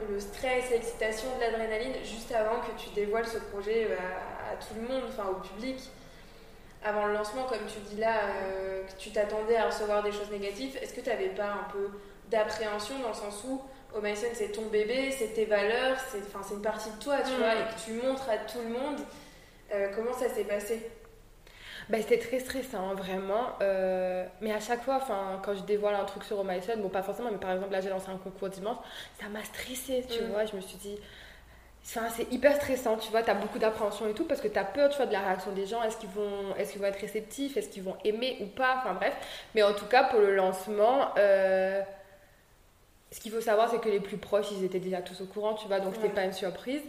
[0.08, 4.76] le stress, l'excitation, de l'adrénaline juste avant que tu dévoiles ce projet à, à tout
[4.80, 5.80] le monde, enfin au public?
[6.88, 10.32] Avant le lancement, comme tu dis là, euh, que tu t'attendais à recevoir des choses
[10.32, 11.90] négatives, est-ce que tu n'avais pas un peu
[12.30, 13.62] d'appréhension dans le sens où
[14.02, 17.74] Mason c'est ton bébé, c'est tes valeurs, c'est une partie de toi, tu vois, et
[17.74, 19.00] que tu montres à tout le monde
[19.74, 20.90] euh, Comment ça s'est passé?
[21.90, 23.54] Bah, c'était très stressant, vraiment.
[23.62, 25.00] Euh, mais à chaque fois,
[25.44, 27.90] quand je dévoile un truc sur Mason, bon, pas forcément, mais par exemple, là, j'ai
[27.90, 28.78] lancé un concours dimanche,
[29.20, 30.28] ça m'a stressé, tu mm.
[30.28, 30.46] vois.
[30.46, 30.98] Je me suis dit,
[31.88, 34.66] c'est hyper stressant, tu vois, tu as beaucoup d'appréhension et tout parce que tu as
[34.66, 37.00] peur, tu vois, de la réaction des gens, est-ce qu'ils vont, est qu'ils vont être
[37.00, 39.16] réceptifs, est-ce qu'ils vont aimer ou pas, enfin bref.
[39.56, 41.82] Mais en tout cas, pour le lancement, euh,
[43.10, 45.54] ce qu'il faut savoir, c'est que les plus proches, ils étaient déjà tous au courant,
[45.54, 46.82] tu vois, donc c'était pas une surprise.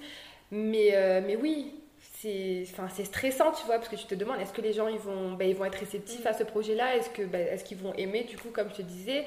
[0.50, 1.74] Mais, euh, mais oui,
[2.20, 2.64] c'est
[3.04, 5.48] stressant, tu vois, parce que tu te demandes, est-ce que les gens, ils vont, ben,
[5.48, 6.96] ils vont être réceptifs à ce projet-là?
[6.96, 9.26] Est-ce que ben, est qu'ils vont aimer, du coup, comme je te disais?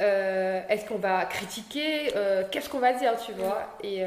[0.00, 2.12] Euh, Est-ce qu'on va critiquer?
[2.50, 3.68] Qu'est-ce qu'on va dire, tu vois?
[3.84, 4.02] Et...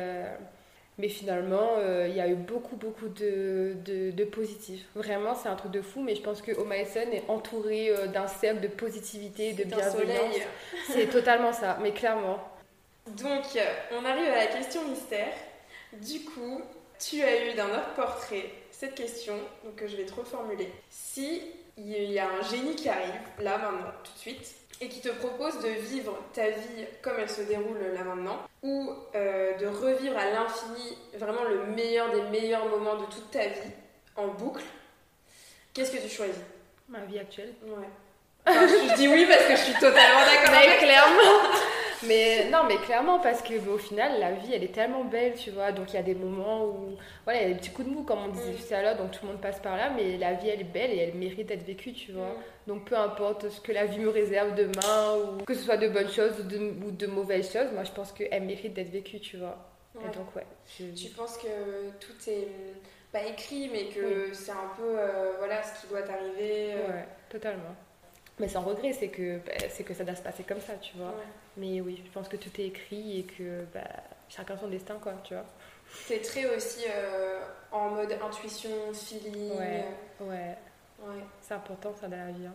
[0.97, 4.85] Mais finalement, euh, il y a eu beaucoup, beaucoup de, de, positifs.
[4.95, 8.27] Vraiment, c'est un truc de fou, mais je pense que Omaeson est entouré euh, d'un
[8.27, 10.35] cercle de positivité, de bienveillance.
[10.87, 12.39] C'est totalement ça, mais clairement.
[13.07, 13.43] Donc,
[13.91, 15.33] on arrive à la question mystère.
[16.01, 16.61] Du coup,
[16.97, 20.71] tu as eu dans notre portrait cette question, donc que je vais te reformuler.
[20.89, 21.41] Si
[21.77, 25.09] il y a un génie qui arrive, là, maintenant, tout de suite, et qui te
[25.09, 30.17] propose de vivre ta vie comme elle se déroule là maintenant, ou euh, de revivre
[30.17, 33.71] à l'infini vraiment le meilleur des meilleurs moments de toute ta vie
[34.15, 34.63] en boucle,
[35.73, 36.35] qu'est-ce que tu choisis?
[36.89, 37.87] Ma vie actuelle Ouais.
[38.47, 41.41] je dis oui parce que je suis totalement d'accord avec clairement.
[42.07, 45.51] Mais non, mais clairement, parce que au final, la vie, elle est tellement belle, tu
[45.51, 45.71] vois.
[45.71, 47.93] Donc, il y a des moments où, voilà, il y a des petits coups de
[47.93, 50.17] mou, comme on disait juste à l'heure, donc tout le monde passe par là, mais
[50.17, 52.29] la vie, elle est belle et elle mérite d'être vécue, tu vois.
[52.29, 52.67] Mm.
[52.67, 55.87] Donc, peu importe ce que la vie me réserve demain, ou que ce soit de
[55.87, 59.19] bonnes choses ou de, ou de mauvaises choses, moi, je pense qu'elle mérite d'être vécue,
[59.19, 59.57] tu vois.
[60.03, 60.45] Et donc, ouais.
[60.95, 61.47] Tu penses que
[61.99, 62.47] tout est
[63.11, 66.87] pas écrit, mais que c'est un peu, euh, voilà, ce qui doit arriver euh.
[66.87, 67.75] Ouais, totalement.
[68.37, 70.97] Mais sans regret, c'est que, bah, c'est que ça doit se passer comme ça, tu
[70.97, 71.13] vois.
[71.57, 73.81] Mais oui, je pense que tout est écrit et que bah,
[74.27, 75.45] chacun son destin, quoi, tu vois.
[75.89, 77.39] C'est très aussi euh,
[77.71, 79.51] en mode intuition, feeling.
[79.51, 79.85] Ouais,
[80.19, 80.57] ouais.
[81.01, 81.23] ouais.
[81.41, 82.45] C'est important, ça, dans la vie.
[82.47, 82.53] Hein.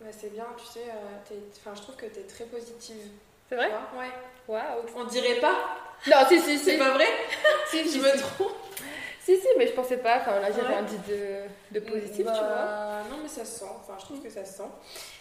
[0.00, 3.10] Bah, c'est bien, tu sais, euh, enfin, je trouve que tu es très positive.
[3.48, 3.70] C'est vrai?
[3.96, 4.08] Ouais.
[4.48, 4.82] Waouh.
[4.96, 5.76] On dirait pas?
[6.06, 6.64] Non, si, si, si.
[6.64, 7.06] C'est pas vrai?
[7.70, 8.52] Si, je me trompe?
[9.20, 10.18] Si, si, mais je pensais pas.
[10.18, 12.91] Enfin, là, j'ai rien dit de, de positif, tu vois.
[13.22, 13.70] Mais ça se sent.
[13.80, 14.70] Enfin, je trouve que ça se sent.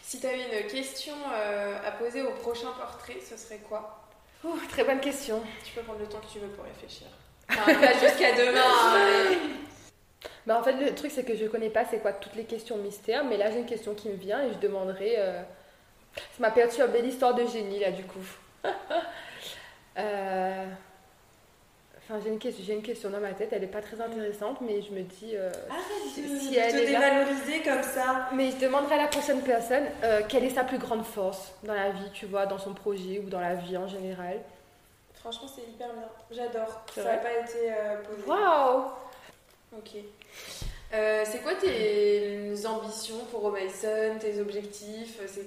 [0.01, 4.01] Si tu avais une question euh, à poser au prochain portrait, ce serait quoi?
[4.43, 5.41] Oh, Très bonne question.
[5.63, 7.07] Tu peux prendre le temps que tu veux pour réfléchir.
[7.49, 8.61] Enfin, pas jusqu'à demain.
[8.63, 9.37] Hein,
[10.47, 12.77] bah, en fait, le truc, c'est que je connais pas c'est quoi toutes les questions
[12.77, 15.15] mystères, mais là, j'ai une question qui me vient et je demanderai.
[15.17, 15.41] Euh...
[16.15, 18.25] Ça m'a perturbé une belle histoire de génie, là, du coup.
[19.97, 20.65] euh
[22.19, 24.81] j'ai une, question, j'ai une question dans ma tête, elle n'est pas très intéressante, mais
[24.81, 25.35] je me dis.
[25.35, 25.51] Euh,
[26.13, 28.29] si, elle est dévaloriser comme ça.
[28.33, 31.73] Mais je demanderai à la prochaine personne euh, quelle est sa plus grande force dans
[31.73, 34.39] la vie, tu vois, dans son projet ou dans la vie en général.
[35.13, 36.09] Franchement, c'est hyper bien.
[36.31, 36.81] J'adore.
[36.93, 38.27] Ça n'a pas été euh, posé.
[38.27, 38.83] Waouh
[39.77, 39.91] Ok.
[40.91, 45.45] c'est quoi tes ambitions pour O'Mason, tes objectifs c'est...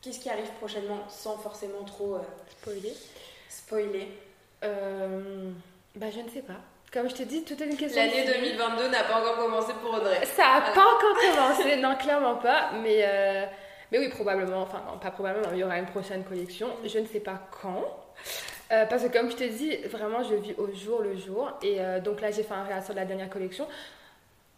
[0.00, 2.18] Qu'est-ce qui arrive prochainement sans forcément trop
[2.60, 2.94] spoiler
[3.48, 4.08] Spoiler?
[5.98, 6.60] Bah, je ne sais pas.
[6.92, 8.00] Comme je te dis, tout est une question.
[8.00, 10.24] L'année 2022 n'a pas encore commencé pour Audrey.
[10.26, 12.70] Ça n'a pas encore commencé, non, clairement pas.
[12.82, 13.44] Mais, euh,
[13.90, 16.68] mais oui, probablement, enfin, non, pas probablement, il y aura une prochaine collection.
[16.84, 17.84] Je ne sais pas quand.
[18.70, 21.50] Euh, parce que comme je te dis, vraiment, je vis au jour le jour.
[21.62, 23.66] Et euh, donc là, j'ai fait un réassort de la dernière collection.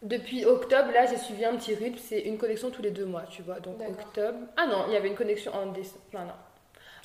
[0.03, 1.99] Depuis octobre, là, j'ai suivi un petit rythme.
[1.99, 3.61] C'est une collection tous les deux mois, tu vois.
[3.61, 4.39] Donc octobre.
[4.59, 6.03] Ah non, il y avait une collection en décembre.
[6.13, 6.35] Non, non.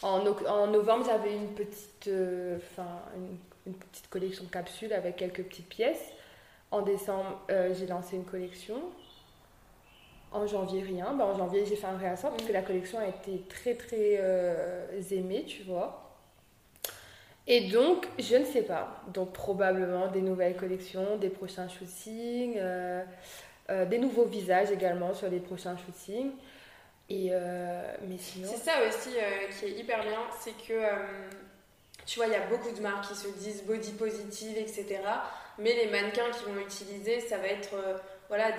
[0.03, 2.09] En, en novembre, j'avais une petite.
[2.57, 6.13] Enfin, une une petite collection capsule avec quelques petites pièces.
[6.71, 8.81] En décembre, euh, j'ai lancé une collection.
[10.31, 11.13] En janvier, rien.
[11.13, 14.17] Ben, en janvier, j'ai fait un réassort parce que la collection a été très très
[14.19, 16.01] euh, aimée, tu vois.
[17.47, 19.03] Et donc, je ne sais pas.
[19.13, 23.05] Donc, probablement des nouvelles collections, des prochains shootings, euh,
[23.69, 26.31] des nouveaux visages également sur les prochains shootings.
[27.07, 27.29] Et
[28.07, 28.49] mais sinon.
[28.51, 29.11] C'est ça aussi
[29.59, 30.73] qui est hyper bien, c'est que
[32.05, 34.99] tu vois, il y a beaucoup de marques qui se disent body positive, etc.
[35.57, 37.97] Mais les mannequins qui vont utiliser, ça va être euh,
[38.27, 38.51] voilà,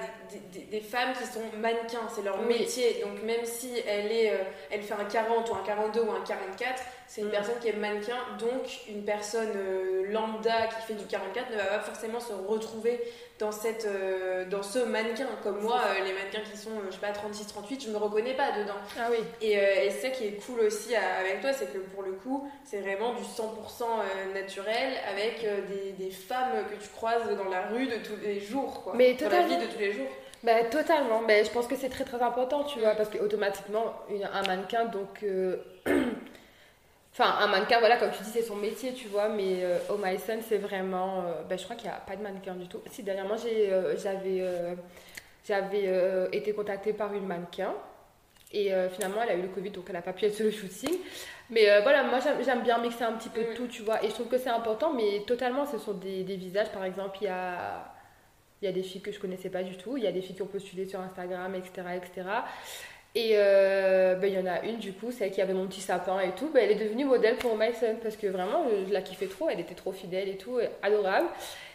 [0.52, 3.02] des, des, femmes qui sont mannequins, c'est leur métier.
[3.04, 6.24] Donc même si elle, est, euh, elle fait un 40 ou un 42 ou un
[6.24, 8.16] 44, c'est une personne qui est mannequin.
[8.38, 13.00] Donc une personne euh, lambda qui fait du 44 ne va pas forcément se retrouver
[13.38, 15.28] dans, cette, euh, dans ce mannequin.
[15.42, 18.52] Comme moi, euh, les mannequins qui sont, je sais pas, 36-38, je me reconnais pas
[18.52, 18.74] dedans.
[18.98, 19.18] Ah oui.
[19.40, 22.50] Et, et c'est ça qui est cool aussi avec toi, c'est que pour le coup,
[22.64, 27.86] c'est vraiment du 100% naturel avec des, des, femmes que tu croises dans la rue
[27.86, 28.94] de tous les jours, quoi.
[28.96, 30.08] Mais dans la vie de tous les jours.
[30.42, 33.94] Bah, totalement, mais je pense que c'est très très important, tu vois, parce qu'automatiquement,
[34.32, 35.24] un mannequin, donc
[37.18, 39.96] Enfin, un mannequin, voilà, comme tu dis, c'est son métier, tu vois, mais euh, au
[39.96, 41.22] Myson, c'est vraiment.
[41.22, 42.82] Euh, ben, je crois qu'il n'y a pas de mannequin du tout.
[42.90, 44.44] Si, dernièrement, euh, j'avais
[45.48, 47.72] j'avais été contactée par une mannequin.
[48.52, 50.50] Et finalement, elle a eu le Covid, donc elle n'a pas pu être sur le
[50.50, 50.98] shooting.
[51.50, 54.04] Mais voilà, moi, j'aime bien mixer un petit peu tout, tu vois.
[54.04, 56.70] Et je trouve que c'est important, mais totalement, ce sont des, des visages.
[56.70, 57.94] Par exemple, il y a,
[58.60, 59.96] il y a des filles que je connaissais pas du tout.
[59.96, 62.28] Il y a des filles qui ont postulé sur Instagram, etc., etc.
[63.16, 65.80] Et euh, ben, il y en a une, du coup, celle qui avait mon petit
[65.80, 69.00] sapin et tout, ben, elle est devenue modèle pour Mason parce que vraiment, je, la
[69.00, 71.28] kiffais trop, elle était trop fidèle et tout, adorable.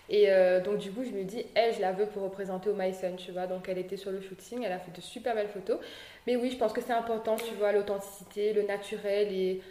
[0.07, 2.75] Et euh, donc, du coup, je me dis, elle, je la veux pour représenter au
[2.75, 3.47] Mason, tu vois.
[3.47, 5.79] Donc, elle était sur le shooting, elle a fait de super belles photos.
[6.27, 9.61] Mais oui, je pense que c'est important, tu vois, l'authenticité, le naturel et,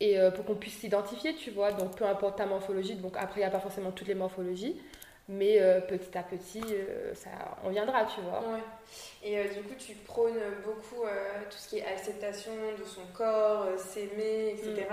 [0.00, 1.70] et euh, pour qu'on puisse s'identifier, tu vois.
[1.70, 4.74] Donc, peu importe ta morphologie, donc après, il n'y a pas forcément toutes les morphologies.
[5.32, 7.30] Mais euh, petit à petit, euh, ça,
[7.62, 8.40] on viendra, tu vois.
[8.40, 8.62] Ouais.
[9.22, 11.04] Et euh, du coup, tu prônes beaucoup
[11.48, 14.86] tout ce qui est acceptation de son corps, s'aimer, etc.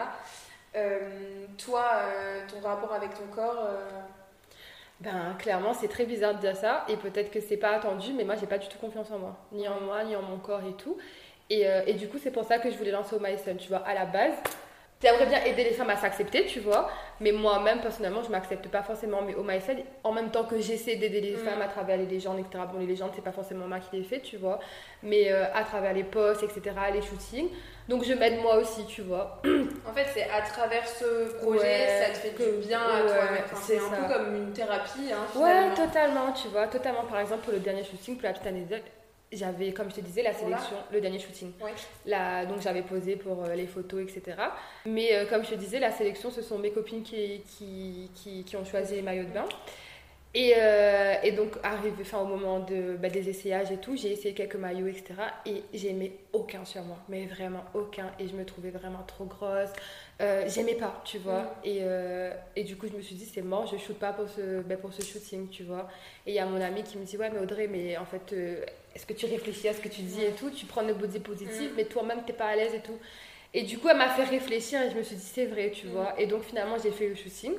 [0.76, 1.56] Mm.
[1.58, 1.86] toi,
[2.48, 3.68] ton rapport avec ton corps
[5.00, 6.86] Ben, clairement, c'est très bizarre de dire ça.
[6.88, 9.38] Et peut-être que c'est pas attendu, mais moi, j'ai pas du tout confiance en moi.
[9.52, 11.00] Ni en moi, ni en mon corps et tout.
[11.50, 13.80] Et, et du coup, c'est pour ça que je voulais lancer au Myson, tu vois.
[13.80, 14.36] À la base,
[15.00, 16.90] J'aimerais bien aider les femmes à s'accepter, tu vois.
[17.20, 19.22] Mais moi-même, personnellement, je m'accepte pas forcément.
[19.22, 21.46] Mais au MySide, en même temps que j'essaie d'aider les mm.
[21.46, 22.64] femmes à travers les légendes, etc.
[22.72, 24.60] Bon, les légendes, c'est pas forcément moi qui les fais, tu vois.
[25.04, 27.50] Mais euh, à travers les posts, etc., les shootings.
[27.88, 29.40] Donc je m'aide moi aussi, tu vois.
[29.88, 33.56] En fait, c'est à travers ce projet, ça te fait que, du bien à toi.
[33.62, 35.12] c'est un peu comme une thérapie.
[35.12, 36.68] Hein, ouais, totalement, tu vois.
[36.68, 37.04] Totalement.
[37.04, 38.82] Par exemple, pour le dernier shooting, pour la petite anecdote,
[39.32, 41.52] j'avais, comme je te disais, la sélection, le dernier shooting.
[42.48, 44.38] donc j'avais posé pour euh, les photos, etc.
[44.86, 48.56] Mais euh, comme je te disais, la sélection, ce sont mes copines qui, qui, qui,
[48.56, 49.46] ont choisi les maillots de bain.
[50.40, 54.12] Et, euh, et donc, arrivé, enfin, au moment de, bah, des essayages et tout, j'ai
[54.12, 55.16] essayé quelques maillots, etc.
[55.48, 58.12] Et j'aimais aucun sur moi, mais vraiment aucun.
[58.20, 59.72] Et je me trouvais vraiment trop grosse.
[60.20, 61.42] j'aimais pas, tu vois.
[61.42, 61.50] Mm.
[61.66, 61.82] Et,
[62.56, 64.78] et, du coup, je me suis dit, c'est mort, je shoot pas pour ce, bah,
[64.78, 65.90] pour ce shooting, tu vois.
[66.28, 68.32] Et il y a mon ami qui me dit, ouais, mais Audrey, mais en fait,
[68.94, 70.52] est-ce que tu réfléchis à ce que tu dis et tout?
[70.52, 71.76] Tu prends le body positif, mm.
[71.78, 73.00] mais toi-même, t'es pas à l'aise et tout.
[73.56, 75.88] Et du coup, elle m'a fait réfléchir et je me suis dit, c'est vrai, tu
[75.88, 75.90] mm.
[75.90, 76.14] vois.
[76.20, 77.54] Et donc, finalement, j'ai fait le shooting.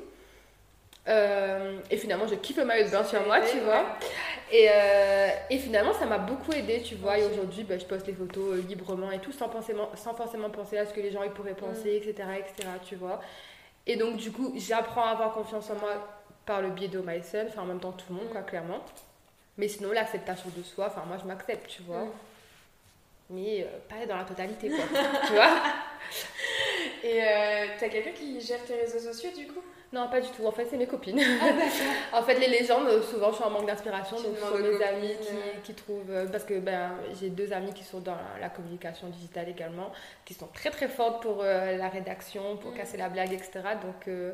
[1.09, 3.97] Euh, et finalement, je kiffe le maillot de bain sur moi, tu vois.
[4.53, 7.19] Et, euh, et, finalement, ça m'a beaucoup aidé, tu vois.
[7.19, 10.51] Et aujourd'hui, bah, je poste les photos euh, librement et tout, sans, forcément, sans forcément
[10.51, 12.35] penser à ce que les gens ils pourraient penser, etc., mm.
[12.35, 13.21] etc., tu vois.
[13.87, 15.93] Et donc, du coup, j'apprends à avoir confiance en moi
[16.45, 18.85] par le biais d'Omaïsen, enfin en même temps tout le monde, quoi, clairement.
[19.57, 22.05] Mais sinon, l'acceptation de soi, enfin, moi, je m'accepte, tu vois.
[22.05, 22.11] Mm.
[23.31, 25.01] Mais euh, pas dans la totalité, quoi.
[25.27, 25.57] tu vois
[27.03, 27.23] Et
[27.79, 29.63] t'as quelqu'un qui gère tes réseaux sociaux, du coup?
[29.91, 30.45] Non, pas du tout.
[30.47, 31.19] En fait, c'est mes copines.
[32.13, 34.17] Ah, en fait, les légendes, souvent, je suis en manque d'inspiration.
[34.17, 35.15] Donc, ce sont mes amis
[35.65, 36.11] qui, trouvent.
[36.11, 39.91] Euh, parce que ben, j'ai deux amis qui sont dans la communication digitale également,
[40.27, 42.77] qui sont très très fortes pour euh, la rédaction, pour mm.
[42.77, 43.61] casser la blague, etc.
[43.83, 44.09] Donc.
[44.09, 44.33] Euh,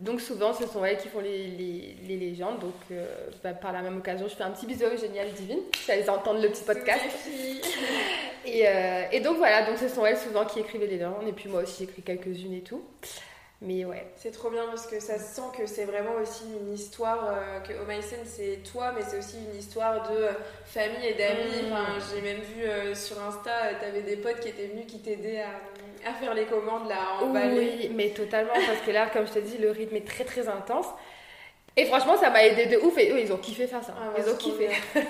[0.00, 1.46] donc souvent, ce sont elles qui font les,
[2.08, 2.58] les, légendes.
[2.58, 2.98] Donc
[3.44, 6.10] ben, par la même occasion, je fais un petit bisou au Génial Divine, si elles
[6.10, 7.04] entendent le petit podcast.
[8.44, 8.64] et,
[9.12, 11.28] et, donc voilà, donc ce sont elles souvent qui écrivent les légendes.
[11.28, 12.82] Et puis moi aussi, j'écris quelques-unes et tout.
[13.64, 14.04] Mais ouais.
[14.16, 17.60] C'est trop bien parce que ça se sent que c'est vraiment aussi une histoire, euh,
[17.60, 20.26] que Omaisen c'est toi, mais c'est aussi une histoire de
[20.66, 21.70] famille et d'amis.
[21.70, 21.76] Mm.
[22.12, 24.98] j'ai même vu euh, sur Insta, euh, tu avais des potes qui étaient venus qui
[24.98, 27.76] t'aidaient à, à, faire les commandes, là, à emballer.
[27.82, 30.48] Oui, mais totalement, parce que là, comme je te dis, le rythme est très très
[30.48, 30.86] intense.
[31.76, 32.98] Et franchement, ça m'a aidé de ouf.
[32.98, 33.94] Et eux, ils ont kiffé faire ça.
[33.96, 34.68] Ah ils ont kiffé.
[34.94, 35.00] bon,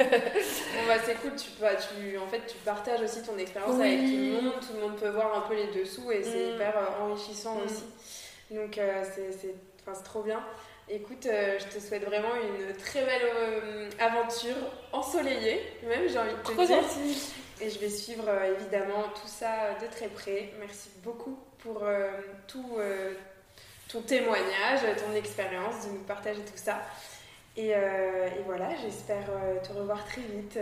[0.86, 1.32] bah, c'est cool.
[1.36, 4.52] Tu, bah, tu, en fait, tu partages aussi ton expérience avec tout le monde.
[4.60, 6.54] Tout le monde peut voir un peu les dessous et c'est mm.
[6.54, 7.64] hyper enrichissant mm.
[7.64, 7.84] aussi.
[8.52, 10.40] Donc euh, c'est trop bien.
[10.88, 14.56] Écoute, euh, je te souhaite vraiment une très belle euh, aventure
[14.92, 16.78] ensoleillée, même j'ai envie de te dire.
[17.60, 18.28] Et je vais suivre
[18.58, 20.52] évidemment tout ça de très près.
[20.58, 21.84] Merci beaucoup pour
[22.48, 22.78] tout
[23.88, 26.82] ton témoignage, ton expérience, de nous partager tout ça.
[27.56, 29.26] Et, et voilà, j'espère
[29.62, 30.58] te revoir très vite.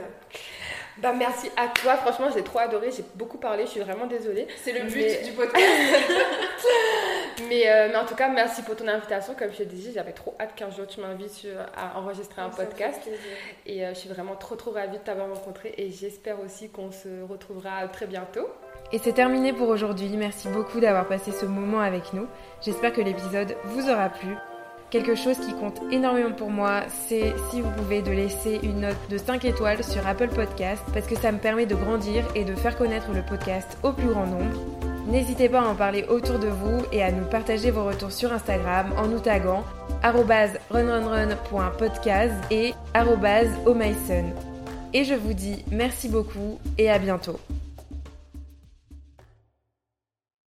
[0.99, 4.47] Bah merci à toi, franchement j'ai trop adoré, j'ai beaucoup parlé, je suis vraiment désolée.
[4.63, 5.65] C'est le but du podcast.
[7.49, 9.35] mais, euh, mais, en tout cas, merci pour ton invitation.
[9.39, 13.09] Comme je te disais, j'avais trop hâte qu'un jour tu m'invites à enregistrer un podcast.
[13.67, 16.91] Et euh, je suis vraiment trop trop ravie de t'avoir rencontré et j'espère aussi qu'on
[16.91, 18.47] se retrouvera très bientôt.
[18.93, 20.11] Et c'est terminé pour aujourd'hui.
[20.17, 22.27] Merci beaucoup d'avoir passé ce moment avec nous.
[22.61, 24.37] J'espère que l'épisode vous aura plu.
[24.91, 28.99] Quelque chose qui compte énormément pour moi, c'est si vous pouvez de laisser une note
[29.09, 32.57] de 5 étoiles sur Apple Podcast parce que ça me permet de grandir et de
[32.57, 34.59] faire connaître le podcast au plus grand nombre.
[35.07, 38.33] N'hésitez pas à en parler autour de vous et à nous partager vos retours sur
[38.33, 39.63] Instagram en nous taguant
[40.03, 42.75] runrunrun.podcast et
[43.67, 44.25] omaison.
[44.93, 47.39] Et je vous dis merci beaucoup et à bientôt.